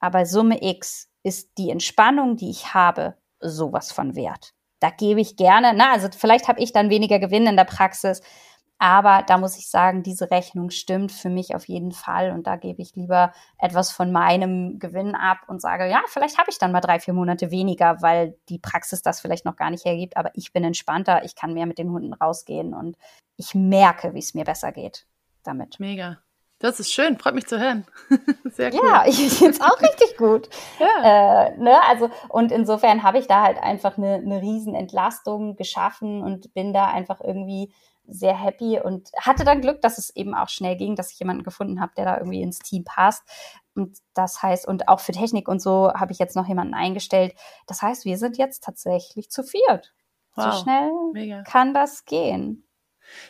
[0.00, 4.52] Aber Summe X ist die Entspannung, die ich habe, sowas von wert.
[4.80, 8.20] Da gebe ich gerne, na, also vielleicht habe ich dann weniger Gewinn in der Praxis,
[8.78, 12.30] aber da muss ich sagen, diese Rechnung stimmt für mich auf jeden Fall.
[12.30, 16.50] Und da gebe ich lieber etwas von meinem Gewinn ab und sage, ja, vielleicht habe
[16.50, 19.86] ich dann mal drei, vier Monate weniger, weil die Praxis das vielleicht noch gar nicht
[19.86, 20.18] hergibt.
[20.18, 22.98] Aber ich bin entspannter, ich kann mehr mit den Hunden rausgehen und
[23.36, 25.06] ich merke, wie es mir besser geht
[25.42, 25.80] damit.
[25.80, 26.18] Mega.
[26.58, 27.86] Das ist schön, freut mich zu hören.
[28.44, 28.80] Sehr cool.
[28.82, 30.48] Ja, ich finde es auch richtig gut.
[30.78, 31.46] Ja.
[31.46, 36.22] Äh, ne, also, und insofern habe ich da halt einfach eine, eine riesen Entlastung geschaffen
[36.22, 37.72] und bin da einfach irgendwie
[38.08, 41.42] sehr happy und hatte dann Glück, dass es eben auch schnell ging, dass ich jemanden
[41.42, 43.24] gefunden habe, der da irgendwie ins Team passt.
[43.74, 47.34] Und das heißt, und auch für Technik und so habe ich jetzt noch jemanden eingestellt.
[47.66, 49.92] Das heißt, wir sind jetzt tatsächlich zu viert.
[50.34, 50.52] Wow.
[50.52, 51.42] So schnell Mega.
[51.42, 52.65] kann das gehen.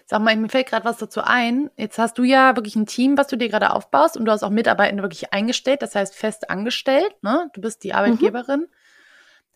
[0.04, 1.70] Sag mal, mir fällt gerade was dazu ein.
[1.76, 4.42] Jetzt hast du ja wirklich ein Team, was du dir gerade aufbaust und du hast
[4.42, 7.14] auch Mitarbeitende wirklich eingestellt, das heißt fest angestellt.
[7.22, 7.50] Ne?
[7.54, 7.94] Du bist die mhm.
[7.94, 8.60] Arbeitgeberin.
[8.60, 8.74] Mhm.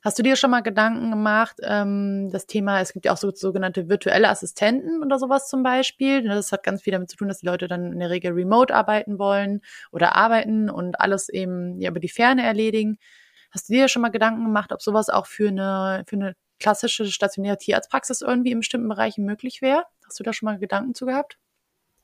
[0.03, 3.31] Hast du dir schon mal Gedanken gemacht, ähm, das Thema, es gibt ja auch so
[3.35, 6.27] sogenannte virtuelle Assistenten oder sowas zum Beispiel.
[6.27, 8.75] Das hat ganz viel damit zu tun, dass die Leute dann in der Regel remote
[8.75, 9.61] arbeiten wollen
[9.93, 12.97] oder arbeiten und alles eben ja, über die Ferne erledigen.
[13.51, 17.05] Hast du dir schon mal Gedanken gemacht, ob sowas auch für eine, für eine klassische
[17.07, 19.85] stationäre Tierarztpraxis irgendwie in bestimmten Bereichen möglich wäre?
[20.11, 21.39] Hast du da schon mal Gedanken zu gehabt?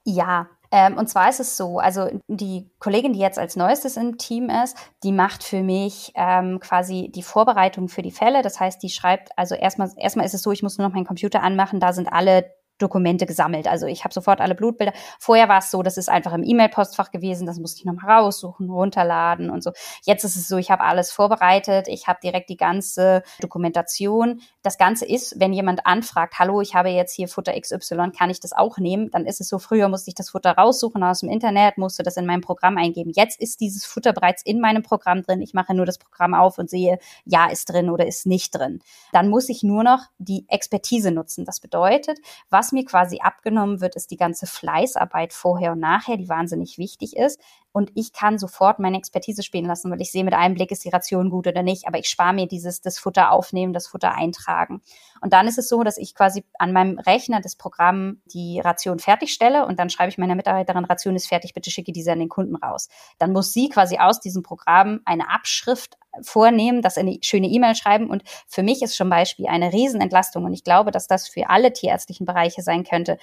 [0.04, 4.18] Ja, ähm, und zwar ist es so, also die Kollegin, die jetzt als neuestes im
[4.18, 8.42] Team ist, die macht für mich ähm, quasi die Vorbereitung für die Fälle.
[8.42, 11.06] Das heißt, die schreibt, also erstmal, erstmal ist es so, ich muss nur noch meinen
[11.06, 13.66] Computer anmachen, da sind alle Dokumente gesammelt.
[13.68, 14.92] Also ich habe sofort alle Blutbilder.
[15.18, 18.70] Vorher war es so, das ist einfach im E-Mail-Postfach gewesen, das musste ich nochmal raussuchen,
[18.70, 19.72] runterladen und so.
[20.04, 24.40] Jetzt ist es so, ich habe alles vorbereitet, ich habe direkt die ganze Dokumentation.
[24.62, 28.40] Das Ganze ist, wenn jemand anfragt, hallo, ich habe jetzt hier Futter XY, kann ich
[28.40, 29.10] das auch nehmen?
[29.10, 32.16] Dann ist es so, früher musste ich das Futter raussuchen aus dem Internet, musste das
[32.16, 33.12] in meinem Programm eingeben.
[33.14, 35.42] Jetzt ist dieses Futter bereits in meinem Programm drin.
[35.42, 38.80] Ich mache nur das Programm auf und sehe, ja, ist drin oder ist nicht drin.
[39.12, 41.44] Dann muss ich nur noch die Expertise nutzen.
[41.44, 42.18] Das bedeutet,
[42.50, 46.78] was was mir quasi abgenommen wird, ist die ganze Fleißarbeit vorher und nachher, die wahnsinnig
[46.78, 47.40] wichtig ist.
[47.76, 50.82] Und ich kann sofort meine Expertise spielen lassen, weil ich sehe mit einem Blick, ist
[50.86, 51.86] die Ration gut oder nicht.
[51.86, 54.80] Aber ich spare mir dieses, das Futter aufnehmen, das Futter eintragen.
[55.20, 58.98] Und dann ist es so, dass ich quasi an meinem Rechner das Programm die Ration
[58.98, 62.30] fertigstelle und dann schreibe ich meiner Mitarbeiterin, Ration ist fertig, bitte schicke diese an den
[62.30, 62.88] Kunden raus.
[63.18, 68.08] Dann muss sie quasi aus diesem Programm eine Abschrift vornehmen, das eine schöne E-Mail schreiben.
[68.08, 70.44] Und für mich ist zum Beispiel eine Riesenentlastung.
[70.44, 73.18] Und ich glaube, dass das für alle tierärztlichen Bereiche sein könnte.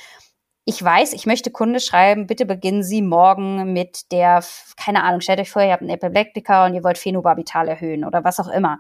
[0.66, 4.44] Ich weiß, ich möchte Kunde schreiben, bitte beginnen Sie morgen mit der,
[4.78, 8.24] keine Ahnung, stellt euch vor, ihr habt einen Epileptiker und ihr wollt Phenobarbital erhöhen oder
[8.24, 8.80] was auch immer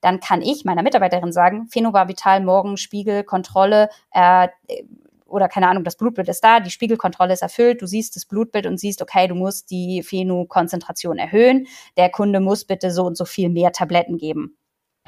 [0.00, 4.48] dann kann ich meiner Mitarbeiterin sagen, Phenobarbital morgen Spiegel, Kontrolle, äh,
[5.26, 8.66] oder keine Ahnung, das Blutbild ist da, die Spiegelkontrolle ist erfüllt, du siehst das Blutbild
[8.66, 13.24] und siehst, okay, du musst die Phenokonzentration erhöhen, der Kunde muss bitte so und so
[13.24, 14.56] viel mehr Tabletten geben.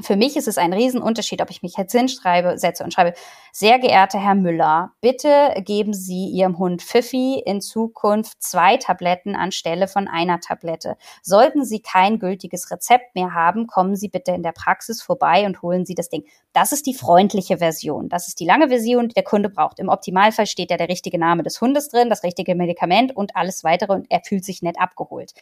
[0.01, 3.13] Für mich ist es ein Riesenunterschied, ob ich mich jetzt hinschreibe, setze und schreibe,
[3.53, 9.89] sehr geehrter Herr Müller, bitte geben Sie Ihrem Hund Pfiffi in Zukunft zwei Tabletten anstelle
[9.89, 10.97] von einer Tablette.
[11.23, 15.61] Sollten Sie kein gültiges Rezept mehr haben, kommen Sie bitte in der Praxis vorbei und
[15.61, 16.25] holen Sie das Ding.
[16.55, 18.09] Das ist die freundliche Version.
[18.09, 19.79] Das ist die lange Version, die der Kunde braucht.
[19.79, 23.63] Im Optimalfall steht ja der richtige Name des Hundes drin, das richtige Medikament und alles
[23.63, 25.33] weitere und er fühlt sich nett abgeholt.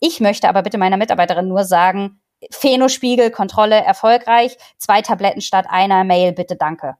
[0.00, 6.04] Ich möchte aber bitte meiner Mitarbeiterin nur sagen, Phenospiegel, Kontrolle erfolgreich, zwei Tabletten statt einer,
[6.04, 6.96] Mail, bitte danke.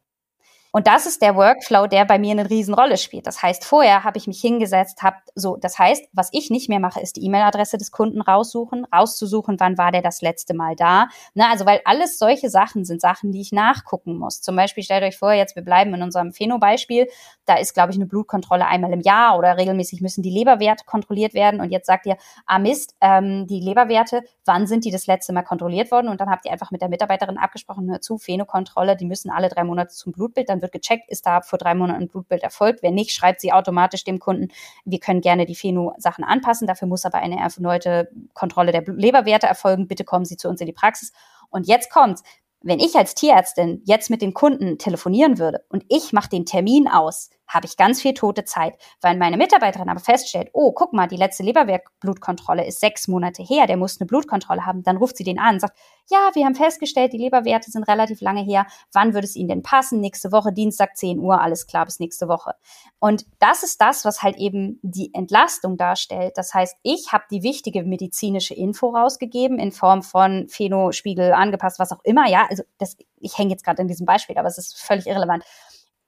[0.71, 3.27] Und das ist der Workflow, der bei mir eine Riesenrolle spielt.
[3.27, 6.81] Das heißt, vorher habe ich mich hingesetzt, habe so, das heißt, was ich nicht mehr
[6.81, 11.09] mache, ist die E-Mail-Adresse des Kunden raussuchen, rauszusuchen, wann war der das letzte Mal da.
[11.35, 14.43] Na, also weil alles solche Sachen sind Sachen, die ich nachgucken muss.
[14.43, 17.09] Zum Beispiel stellt euch vor, jetzt wir bleiben in unserem Pheno-Beispiel,
[17.47, 21.33] da ist, glaube ich, eine Blutkontrolle einmal im Jahr oder regelmäßig müssen die Leberwerte kontrolliert
[21.33, 21.61] werden.
[21.61, 25.43] Und jetzt sagt ihr, ah Mist, ähm, die Leberwerte, wann sind die das letzte Mal
[25.43, 26.09] kontrolliert worden?
[26.09, 29.49] Und dann habt ihr einfach mit der Mitarbeiterin abgesprochen, hör zu, Phenokontrolle, die müssen alle
[29.49, 32.83] drei Monate zum Blutbild, dann wird gecheckt, ist da vor drei Monaten ein Blutbild erfolgt.
[32.83, 34.49] Wenn nicht, schreibt sie automatisch dem Kunden,
[34.85, 36.67] wir können gerne die Pheno-Sachen anpassen.
[36.67, 39.89] Dafür muss aber eine erneute Kontrolle der Leberwerte erfolgen.
[39.89, 41.13] Bitte kommen Sie zu uns in die Praxis.
[41.51, 42.23] Und jetzt kommt's.
[42.61, 46.89] Wenn ich als Tierärztin jetzt mit den Kunden telefonieren würde und ich mache den Termin
[46.89, 48.75] aus, habe ich ganz viel tote Zeit.
[49.01, 53.67] Weil meine Mitarbeiterin aber feststellt, oh, guck mal, die letzte Leberwertblutkontrolle ist sechs Monate her,
[53.67, 54.83] der muss eine Blutkontrolle haben.
[54.83, 55.77] Dann ruft sie den an und sagt,
[56.11, 58.67] ja, wir haben festgestellt, die Leberwerte sind relativ lange her.
[58.93, 60.01] Wann würde es Ihnen denn passen?
[60.01, 62.53] Nächste Woche, Dienstag, 10 Uhr, alles klar, bis nächste Woche.
[62.99, 66.33] Und das ist das, was halt eben die Entlastung darstellt.
[66.37, 71.93] Das heißt, ich habe die wichtige medizinische Info rausgegeben in Form von Phenospiegel angepasst, was
[71.93, 72.29] auch immer.
[72.29, 75.45] Ja, also das, ich hänge jetzt gerade in diesem Beispiel, aber es ist völlig irrelevant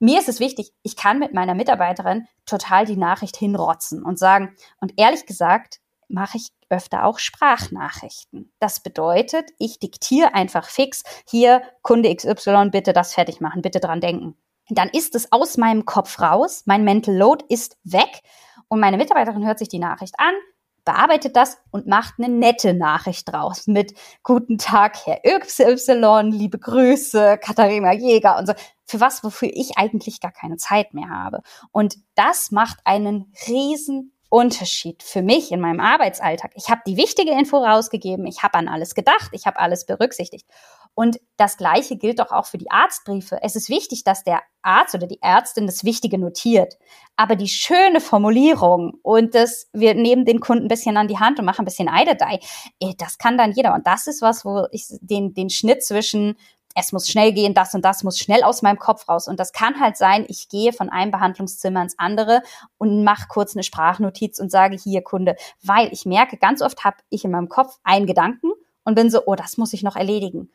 [0.00, 4.56] mir ist es wichtig, ich kann mit meiner Mitarbeiterin total die Nachricht hinrotzen und sagen,
[4.80, 8.52] und ehrlich gesagt, mache ich öfter auch Sprachnachrichten.
[8.58, 14.00] Das bedeutet, ich diktiere einfach fix, hier Kunde XY, bitte das fertig machen, bitte dran
[14.00, 14.36] denken.
[14.68, 18.22] Dann ist es aus meinem Kopf raus, mein Mental Load ist weg
[18.68, 20.34] und meine Mitarbeiterin hört sich die Nachricht an,
[20.90, 27.38] bearbeitet das und macht eine nette Nachricht draus mit Guten Tag, Herr XY, liebe Grüße,
[27.38, 28.54] Katharina Jäger und so.
[28.86, 31.42] Für was, wofür ich eigentlich gar keine Zeit mehr habe.
[31.70, 36.52] Und das macht einen riesen Unterschied für mich in meinem Arbeitsalltag.
[36.56, 40.46] Ich habe die wichtige Info rausgegeben, ich habe an alles gedacht, ich habe alles berücksichtigt.
[41.00, 43.38] Und das Gleiche gilt doch auch für die Arztbriefe.
[43.40, 46.76] Es ist wichtig, dass der Arzt oder die Ärztin das Wichtige notiert.
[47.16, 51.38] Aber die schöne Formulierung und das, wir nehmen den Kunden ein bisschen an die Hand
[51.38, 52.38] und machen ein bisschen Eidedei,
[52.80, 53.72] eh, das kann dann jeder.
[53.72, 56.36] Und das ist was, wo ich den, den Schnitt zwischen
[56.74, 59.26] es muss schnell gehen, das und das muss schnell aus meinem Kopf raus.
[59.26, 62.42] Und das kann halt sein, ich gehe von einem Behandlungszimmer ins andere
[62.76, 66.98] und mache kurz eine Sprachnotiz und sage hier Kunde, weil ich merke, ganz oft habe
[67.08, 68.50] ich in meinem Kopf einen Gedanken
[68.84, 70.50] und bin so, oh, das muss ich noch erledigen.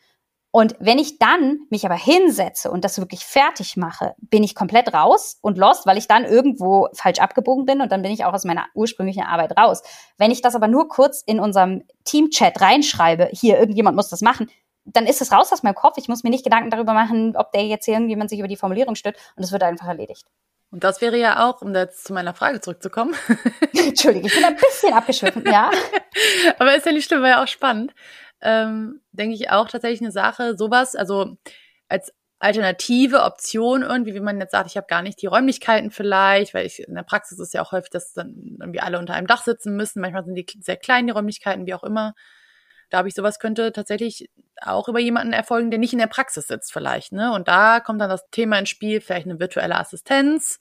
[0.55, 4.93] Und wenn ich dann mich aber hinsetze und das wirklich fertig mache, bin ich komplett
[4.93, 8.31] raus und lost, weil ich dann irgendwo falsch abgebogen bin und dann bin ich auch
[8.31, 9.83] aus meiner ursprünglichen Arbeit raus.
[10.17, 14.49] Wenn ich das aber nur kurz in unserem Teamchat reinschreibe, hier irgendjemand muss das machen,
[14.85, 15.97] dann ist es raus aus meinem Kopf.
[15.97, 18.55] Ich muss mir nicht Gedanken darüber machen, ob der jetzt hier irgendjemand sich über die
[18.55, 20.25] Formulierung stört und es wird einfach erledigt.
[20.71, 23.13] Und das wäre ja auch, um jetzt zu meiner Frage zurückzukommen.
[23.73, 25.69] Entschuldige, ich bin ein bisschen abgeschwiffen, ja.
[26.59, 27.93] Aber ist ja nicht schlimm, war ja auch spannend.
[28.41, 31.37] Ähm, denke ich auch tatsächlich eine Sache, sowas, also
[31.87, 36.53] als alternative Option irgendwie, wie man jetzt sagt, ich habe gar nicht die Räumlichkeiten vielleicht,
[36.53, 39.27] weil ich in der Praxis ist ja auch häufig, dass dann irgendwie alle unter einem
[39.27, 40.01] Dach sitzen müssen.
[40.01, 42.13] Manchmal sind die sehr klein, die Räumlichkeiten, wie auch immer
[42.89, 44.29] glaube ich, sowas könnte tatsächlich
[44.61, 47.11] auch über jemanden erfolgen, der nicht in der Praxis sitzt vielleicht.
[47.11, 47.33] Ne?
[47.33, 50.59] Und da kommt dann das Thema ins Spiel, vielleicht eine virtuelle Assistenz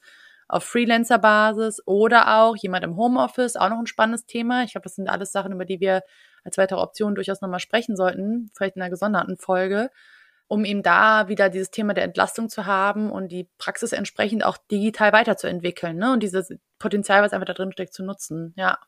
[0.48, 4.64] auf Freelancer-Basis oder auch jemand im Homeoffice, auch noch ein spannendes Thema.
[4.64, 6.02] Ich glaube, das sind alles Sachen, über die wir
[6.44, 9.90] als weitere Option durchaus nochmal sprechen sollten, vielleicht in einer gesonderten Folge,
[10.46, 14.58] um eben da wieder dieses Thema der Entlastung zu haben und die Praxis entsprechend auch
[14.70, 16.12] digital weiterzuentwickeln ne?
[16.12, 18.52] und dieses Potenzial, was einfach da drin steckt, zu nutzen.
[18.56, 18.78] Ja.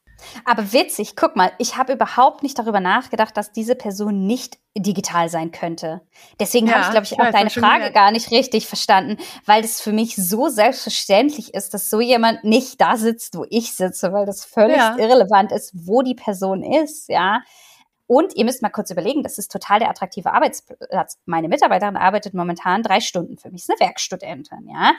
[0.44, 5.28] Aber witzig, guck mal, ich habe überhaupt nicht darüber nachgedacht, dass diese Person nicht digital
[5.28, 6.02] sein könnte.
[6.38, 9.80] Deswegen ja, habe ich, glaube ich, auch deine Frage gar nicht richtig verstanden, weil das
[9.80, 14.26] für mich so selbstverständlich ist, dass so jemand nicht da sitzt, wo ich sitze, weil
[14.26, 14.96] das völlig ja.
[14.98, 17.42] irrelevant ist, wo die Person ist, ja.
[18.08, 21.18] Und ihr müsst mal kurz überlegen, das ist total der attraktive Arbeitsplatz.
[21.24, 24.92] Meine Mitarbeiterin arbeitet momentan drei Stunden für mich, ist eine Werkstudentin, ja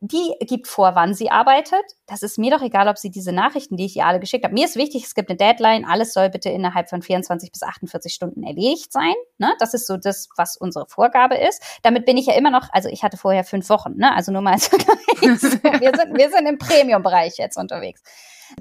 [0.00, 1.82] die gibt vor, wann sie arbeitet.
[2.06, 4.54] Das ist mir doch egal, ob sie diese Nachrichten, die ich ihr alle geschickt habe.
[4.54, 5.84] Mir ist wichtig, es gibt eine Deadline.
[5.84, 9.14] Alles soll bitte innerhalb von 24 bis 48 Stunden erledigt sein.
[9.36, 9.52] Ne?
[9.58, 11.62] Das ist so das, was unsere Vorgabe ist.
[11.82, 14.14] Damit bin ich ja immer noch, also ich hatte vorher fünf Wochen, ne?
[14.14, 14.72] also nur mal als
[15.20, 18.02] wir, sind, wir sind im Premium-Bereich jetzt unterwegs.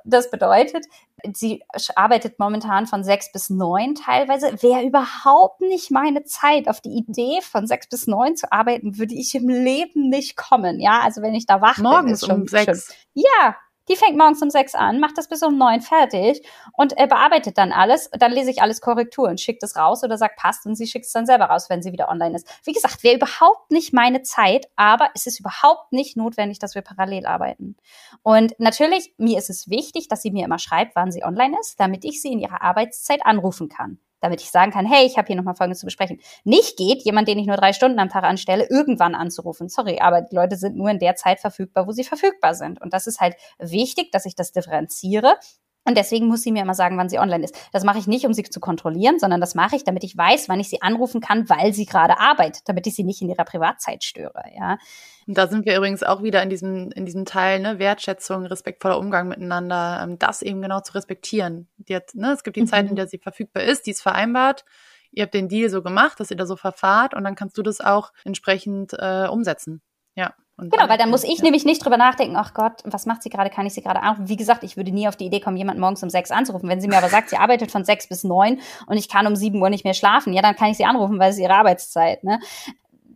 [0.03, 0.85] Das bedeutet,
[1.33, 1.63] sie
[1.95, 4.61] arbeitet momentan von sechs bis neun teilweise.
[4.61, 6.67] Wäre überhaupt nicht meine Zeit.
[6.67, 10.79] Auf die Idee, von sechs bis neun zu arbeiten, würde ich im Leben nicht kommen.
[10.79, 12.29] Ja, also wenn ich da wach Morgens bin.
[12.29, 12.87] Morgens um sechs.
[12.87, 13.55] Schon, ja,
[13.89, 16.41] die fängt morgens um sechs an, macht das bis um neun fertig
[16.73, 18.09] und äh, bearbeitet dann alles.
[18.11, 21.05] Dann lese ich alles Korrektur und schickt es raus oder sagt passt und sie schickt
[21.05, 22.47] es dann selber raus, wenn sie wieder online ist.
[22.63, 26.81] Wie gesagt, wäre überhaupt nicht meine Zeit, aber es ist überhaupt nicht notwendig, dass wir
[26.81, 27.75] parallel arbeiten.
[28.21, 31.79] Und natürlich, mir ist es wichtig, dass sie mir immer schreibt, wann sie online ist,
[31.79, 35.27] damit ich sie in ihrer Arbeitszeit anrufen kann damit ich sagen kann, hey, ich habe
[35.27, 36.19] hier nochmal Folgendes zu besprechen.
[36.43, 39.69] Nicht geht, jemand, den ich nur drei Stunden am Tag anstelle, irgendwann anzurufen.
[39.69, 42.81] Sorry, aber die Leute sind nur in der Zeit verfügbar, wo sie verfügbar sind.
[42.81, 45.35] Und das ist halt wichtig, dass ich das differenziere.
[45.85, 47.57] Und deswegen muss sie mir immer sagen, wann sie online ist.
[47.71, 50.49] Das mache ich nicht, um sie zu kontrollieren, sondern das mache ich, damit ich weiß,
[50.49, 53.45] wann ich sie anrufen kann, weil sie gerade arbeitet, damit ich sie nicht in ihrer
[53.45, 54.43] Privatzeit störe.
[54.55, 54.77] Ja.
[55.25, 58.99] Und da sind wir übrigens auch wieder in diesem, in diesem Teil, ne, Wertschätzung, respektvoller
[58.99, 61.67] Umgang miteinander, ähm, das eben genau zu respektieren.
[61.77, 62.67] Die hat, ne, es gibt die mhm.
[62.67, 64.65] Zeit, in der sie verfügbar ist, die ist vereinbart.
[65.11, 67.63] Ihr habt den Deal so gemacht, dass ihr da so verfahrt und dann kannst du
[67.63, 69.81] das auch entsprechend äh, umsetzen.
[70.15, 70.33] Ja.
[70.59, 71.43] Und genau, weil dann muss ich ja.
[71.43, 74.27] nämlich nicht drüber nachdenken, ach Gott, was macht sie gerade, kann ich sie gerade anrufen?
[74.27, 76.67] Wie gesagt, ich würde nie auf die Idee kommen, jemanden morgens um sechs anzurufen.
[76.69, 79.35] Wenn sie mir aber sagt, sie arbeitet von sechs bis neun und ich kann um
[79.35, 82.23] sieben Uhr nicht mehr schlafen, ja, dann kann ich sie anrufen, weil es ihre Arbeitszeit,
[82.23, 82.39] ne?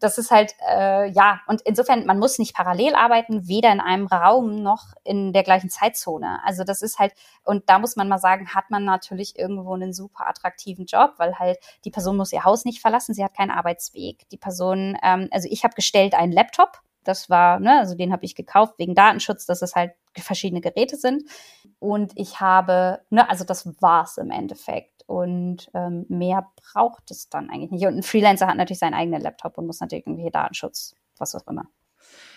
[0.04, 4.08] das ist halt, äh, ja, und insofern, man muss nicht parallel arbeiten, weder in einem
[4.08, 6.40] Raum noch in der gleichen Zeitzone.
[6.44, 7.14] Also das ist halt,
[7.46, 11.40] und da muss man mal sagen, hat man natürlich irgendwo einen super attraktiven Job, weil
[11.40, 14.28] halt die Person muss ihr Haus nicht verlassen, sie hat keinen Arbeitsweg.
[14.30, 18.26] Die Person, ähm, also ich habe gestellt einen Laptop, das war, ne, also den habe
[18.26, 21.24] ich gekauft wegen Datenschutz, dass es halt verschiedene Geräte sind.
[21.80, 25.04] Und ich habe, ne, also das war's im Endeffekt.
[25.06, 27.86] Und ähm, mehr braucht es dann eigentlich nicht.
[27.86, 31.46] Und ein Freelancer hat natürlich seinen eigenen Laptop und muss natürlich irgendwie Datenschutz, was auch
[31.48, 31.66] immer.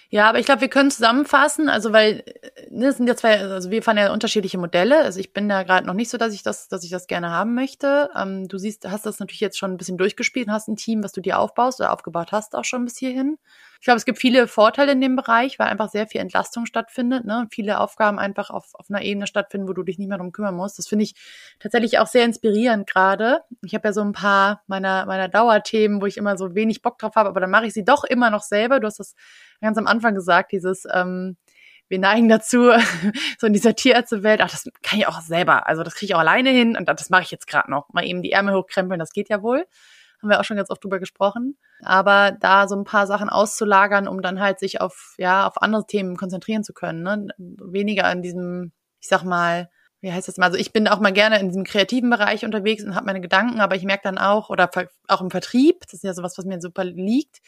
[0.08, 2.22] Ja, aber ich glaube, wir können zusammenfassen, also weil
[2.70, 4.98] ne, sind ja zwei, also wir fahren ja unterschiedliche Modelle.
[4.98, 7.30] Also ich bin da gerade noch nicht so, dass ich das, dass ich das gerne
[7.30, 8.10] haben möchte.
[8.16, 11.02] Ähm, du siehst, hast das natürlich jetzt schon ein bisschen durchgespielt und hast ein Team,
[11.02, 13.38] was du dir aufbaust oder aufgebaut hast, auch schon bis hierhin.
[13.78, 17.24] Ich glaube, es gibt viele Vorteile in dem Bereich, weil einfach sehr viel Entlastung stattfindet,
[17.24, 17.46] ne?
[17.50, 20.54] Viele Aufgaben einfach auf, auf einer Ebene stattfinden, wo du dich nicht mehr drum kümmern
[20.54, 20.78] musst.
[20.78, 21.14] Das finde ich
[21.58, 23.42] tatsächlich auch sehr inspirierend gerade.
[23.64, 26.98] Ich habe ja so ein paar meiner, meiner Dauerthemen, wo ich immer so wenig Bock
[26.98, 28.80] drauf habe, aber dann mache ich sie doch immer noch selber.
[28.80, 29.14] Du hast das
[29.60, 31.36] ganz am Anfang gesagt, dieses ähm,
[31.88, 32.70] wir neigen dazu,
[33.38, 36.20] so in dieser Tierärztewelt, ach, das kann ich auch selber, also das kriege ich auch
[36.20, 37.88] alleine hin und das mache ich jetzt gerade noch.
[37.92, 39.66] Mal eben die Ärmel hochkrempeln, das geht ja wohl
[40.20, 41.56] haben wir auch schon ganz oft drüber gesprochen.
[41.82, 45.86] Aber da so ein paar Sachen auszulagern, um dann halt sich auf, ja, auf andere
[45.86, 47.02] Themen konzentrieren zu können.
[47.02, 47.28] Ne?
[47.38, 49.68] Weniger in diesem, ich sag mal,
[50.00, 50.46] wie heißt das mal?
[50.46, 53.60] Also ich bin auch mal gerne in diesem kreativen Bereich unterwegs und habe meine Gedanken,
[53.60, 54.70] aber ich merke dann auch, oder
[55.08, 57.38] auch im Vertrieb, das ist ja sowas, was mir super liegt,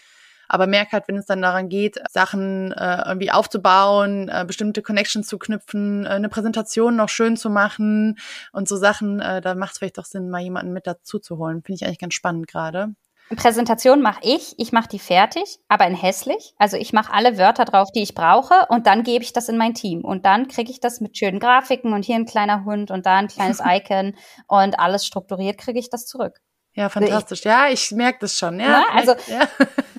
[0.48, 5.26] aber merke halt, wenn es dann daran geht, Sachen äh, irgendwie aufzubauen, äh, bestimmte Connections
[5.26, 8.18] zu knüpfen, äh, eine Präsentation noch schön zu machen
[8.52, 11.38] und so Sachen, äh, da macht es vielleicht doch Sinn, mal jemanden mit dazu zu
[11.38, 11.62] holen.
[11.62, 12.94] Finde ich eigentlich ganz spannend gerade.
[13.36, 16.54] Präsentation mache ich, ich mache die fertig, aber in hässlich.
[16.56, 19.58] Also ich mache alle Wörter drauf, die ich brauche und dann gebe ich das in
[19.58, 22.90] mein Team und dann kriege ich das mit schönen Grafiken und hier ein kleiner Hund
[22.90, 24.14] und da ein kleines Icon
[24.46, 26.40] und alles strukturiert kriege ich das zurück.
[26.74, 27.44] Ja, fantastisch.
[27.44, 28.60] ja, ich merke das schon.
[28.60, 29.48] Ja, Na, also ja.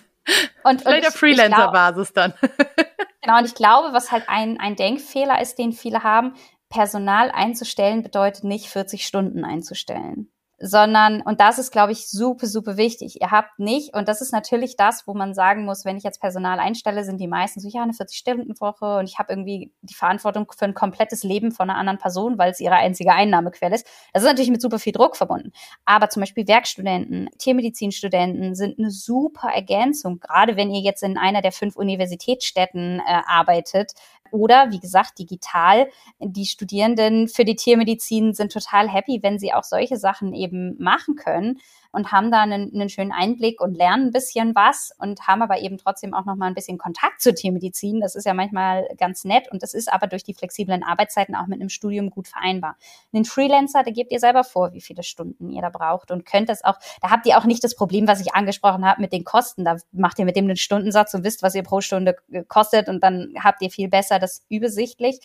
[0.63, 2.33] Und, Vielleicht auf Freelancer-Basis dann.
[3.21, 6.33] genau, und ich glaube, was halt ein, ein Denkfehler ist, den viele haben,
[6.69, 12.77] Personal einzustellen bedeutet nicht 40 Stunden einzustellen sondern, und das ist, glaube ich, super, super
[12.77, 13.21] wichtig.
[13.21, 16.19] Ihr habt nicht, und das ist natürlich das, wo man sagen muss, wenn ich jetzt
[16.19, 20.51] Personal einstelle, sind die meisten so, ja, eine 40-Stunden-Woche und ich habe irgendwie die Verantwortung
[20.55, 23.87] für ein komplettes Leben von einer anderen Person, weil es ihre einzige Einnahmequelle ist.
[24.13, 25.51] Das ist natürlich mit super viel Druck verbunden.
[25.85, 31.41] Aber zum Beispiel Werkstudenten, Tiermedizinstudenten sind eine super Ergänzung, gerade wenn ihr jetzt in einer
[31.41, 33.93] der fünf Universitätsstädten äh, arbeitet,
[34.31, 35.89] oder wie gesagt, digital.
[36.19, 41.15] Die Studierenden für die Tiermedizin sind total happy, wenn sie auch solche Sachen eben machen
[41.15, 41.59] können
[41.91, 45.59] und haben da einen, einen schönen Einblick und lernen ein bisschen was und haben aber
[45.59, 47.99] eben trotzdem auch noch mal ein bisschen Kontakt zur Tiermedizin.
[47.99, 51.47] Das ist ja manchmal ganz nett und das ist aber durch die flexiblen Arbeitszeiten auch
[51.47, 52.77] mit einem Studium gut vereinbar.
[53.11, 56.49] Den Freelancer, da gebt ihr selber vor, wie viele Stunden ihr da braucht und könnt
[56.49, 59.23] das auch, da habt ihr auch nicht das Problem, was ich angesprochen habe mit den
[59.23, 59.65] Kosten.
[59.65, 62.15] Da macht ihr mit dem einen Stundensatz und wisst, was ihr pro Stunde
[62.47, 65.19] kostet und dann habt ihr viel besser das übersichtlich.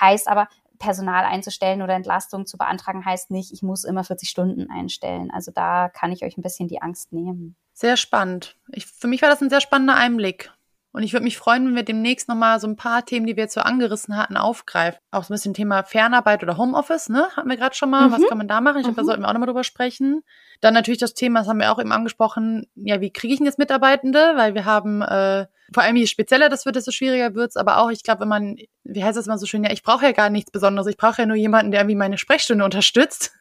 [0.00, 4.70] Heißt aber, Personal einzustellen oder Entlastung zu beantragen, heißt nicht, ich muss immer 40 Stunden
[4.70, 5.30] einstellen.
[5.30, 7.56] Also da kann ich euch ein bisschen die Angst nehmen.
[7.72, 8.56] Sehr spannend.
[8.72, 10.52] Ich, für mich war das ein sehr spannender Einblick.
[10.92, 13.44] Und ich würde mich freuen, wenn wir demnächst nochmal so ein paar Themen, die wir
[13.44, 14.98] jetzt so angerissen hatten, aufgreifen.
[15.10, 17.28] Auch so ein bisschen Thema Fernarbeit oder Homeoffice, ne?
[17.36, 18.08] Hatten wir gerade schon mal.
[18.08, 18.12] Mhm.
[18.12, 18.78] Was kann man da machen?
[18.78, 18.94] Ich mhm.
[18.94, 20.22] glaube, da sollten wir auch nochmal drüber sprechen.
[20.60, 23.46] Dann natürlich das Thema, das haben wir auch eben angesprochen, ja, wie kriege ich denn
[23.46, 24.32] jetzt Mitarbeitende?
[24.34, 27.56] Weil wir haben, äh, vor allem je spezieller das wird, desto schwieriger wird's.
[27.56, 30.06] Aber auch, ich glaube, wenn man, wie heißt das immer so schön, ja, ich brauche
[30.06, 30.86] ja gar nichts Besonderes.
[30.86, 33.32] Ich brauche ja nur jemanden, der irgendwie meine Sprechstunde unterstützt.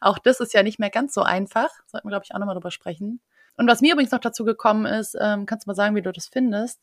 [0.00, 1.70] auch das ist ja nicht mehr ganz so einfach.
[1.86, 3.20] Sollten wir, glaube ich, auch nochmal drüber sprechen.
[3.58, 6.12] Und was mir übrigens noch dazu gekommen ist, ähm, kannst du mal sagen, wie du
[6.12, 6.80] das findest?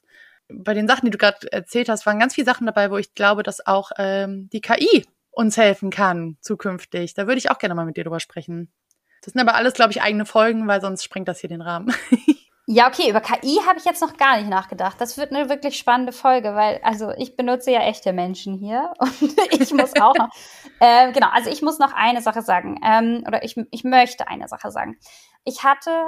[0.48, 3.16] Bei den Sachen, die du gerade erzählt hast, waren ganz viele Sachen dabei, wo ich
[3.16, 7.14] glaube, dass auch ähm, die KI uns helfen kann zukünftig.
[7.14, 8.72] Da würde ich auch gerne mal mit dir drüber sprechen.
[9.24, 11.94] Das sind aber alles, glaube ich, eigene Folgen, weil sonst sprengt das hier den Rahmen.
[12.68, 15.00] Ja, okay, über KI habe ich jetzt noch gar nicht nachgedacht.
[15.00, 19.38] Das wird eine wirklich spannende Folge, weil, also ich benutze ja echte Menschen hier und
[19.52, 20.30] ich muss auch noch,
[20.80, 24.48] äh, genau, also ich muss noch eine Sache sagen, ähm, oder ich, ich möchte eine
[24.48, 24.98] Sache sagen.
[25.44, 26.08] Ich hatte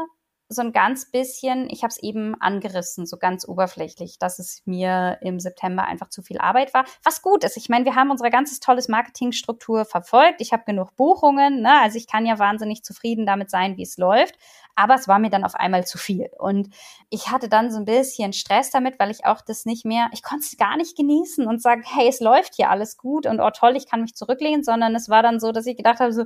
[0.50, 5.18] so ein ganz bisschen, ich habe es eben angerissen, so ganz oberflächlich, dass es mir
[5.22, 6.86] im September einfach zu viel Arbeit war.
[7.04, 7.58] Was gut ist.
[7.58, 10.40] Ich meine, wir haben unsere ganzes tolles Marketingstruktur verfolgt.
[10.40, 11.82] Ich habe genug Buchungen, ne?
[11.82, 14.36] also ich kann ja wahnsinnig zufrieden damit sein, wie es läuft.
[14.76, 16.30] Aber es war mir dann auf einmal zu viel.
[16.38, 16.70] Und
[17.10, 20.22] ich hatte dann so ein bisschen Stress damit, weil ich auch das nicht mehr, ich
[20.22, 23.50] konnte es gar nicht genießen und sagen, hey, es läuft hier alles gut und oh
[23.50, 26.26] toll, ich kann mich zurücklehnen, sondern es war dann so, dass ich gedacht habe, so,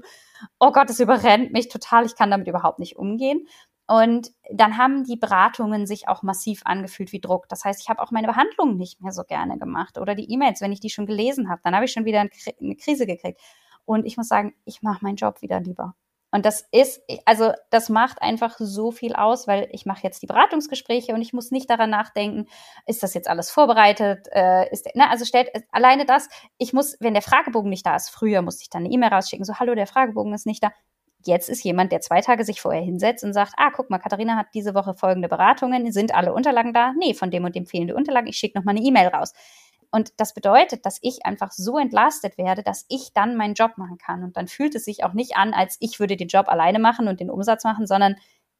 [0.60, 3.47] oh Gott, es überrennt mich total, ich kann damit überhaupt nicht umgehen.
[3.91, 7.49] Und dann haben die Beratungen sich auch massiv angefühlt wie Druck.
[7.49, 10.62] Das heißt, ich habe auch meine Behandlungen nicht mehr so gerne gemacht oder die E-Mails,
[10.62, 13.41] wenn ich die schon gelesen habe, dann habe ich schon wieder eine Krise gekriegt.
[13.84, 15.93] Und ich muss sagen, ich mache meinen Job wieder lieber.
[16.32, 20.27] Und das ist, also das macht einfach so viel aus, weil ich mache jetzt die
[20.27, 22.47] Beratungsgespräche und ich muss nicht daran nachdenken,
[22.86, 24.30] ist das jetzt alles vorbereitet?
[24.32, 28.09] Äh, ist, ne, also stellt alleine das, ich muss, wenn der Fragebogen nicht da ist,
[28.09, 30.72] früher musste ich dann eine E-Mail rausschicken, so, hallo, der Fragebogen ist nicht da.
[31.26, 34.36] Jetzt ist jemand, der zwei Tage sich vorher hinsetzt und sagt, ah, guck mal, Katharina
[34.36, 36.93] hat diese Woche folgende Beratungen, sind alle Unterlagen da?
[36.97, 39.34] Nee, von dem und dem fehlende Unterlagen, ich schicke nochmal eine E-Mail raus.
[39.91, 43.97] Und das bedeutet, dass ich einfach so entlastet werde, dass ich dann meinen Job machen
[43.97, 44.24] kann.
[44.24, 47.09] Und dann fühlt es sich auch nicht an, als ich würde den Job alleine machen
[47.09, 48.15] und den Umsatz machen, sondern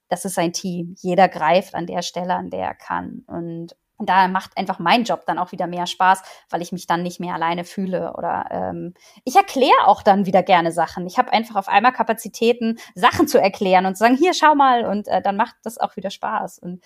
[0.10, 0.96] das ist ein Team.
[1.00, 3.24] Jeder greift an der Stelle, an der er kann.
[3.28, 3.78] Und
[4.10, 7.20] da macht einfach mein Job dann auch wieder mehr Spaß, weil ich mich dann nicht
[7.20, 8.14] mehr alleine fühle.
[8.18, 8.94] Oder ähm,
[9.24, 11.06] ich erkläre auch dann wieder gerne Sachen.
[11.08, 14.86] Ich habe einfach auf einmal Kapazitäten, Sachen zu erklären und zu sagen, hier, schau mal,
[14.86, 16.60] und äh, dann macht das auch wieder Spaß.
[16.60, 16.84] Und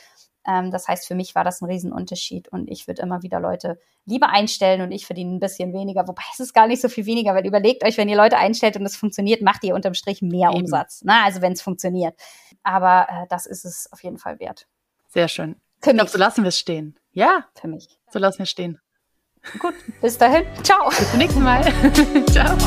[0.47, 3.80] ähm, das heißt, für mich war das ein Riesenunterschied und ich würde immer wieder Leute
[4.05, 6.07] lieber einstellen und ich verdiene ein bisschen weniger.
[6.07, 8.78] Wobei es ist gar nicht so viel weniger, weil überlegt euch, wenn ihr Leute einstellt
[8.78, 10.61] und es funktioniert, macht ihr unterm Strich mehr Eben.
[10.61, 11.03] Umsatz.
[11.03, 11.13] Ne?
[11.24, 12.16] Also wenn es funktioniert.
[12.63, 14.68] Aber äh, das ist es auf jeden Fall wert.
[15.07, 15.55] Sehr schön.
[15.82, 16.97] Für ich glaube, so lassen wir es stehen.
[17.16, 17.45] Ja.
[17.59, 17.88] Für mich.
[18.11, 18.78] So lassen wir es stehen.
[19.59, 20.45] Gut, bis dahin.
[20.63, 20.89] Ciao.
[20.89, 21.63] Bis zum nächsten Mal.
[22.32, 22.57] Ciao.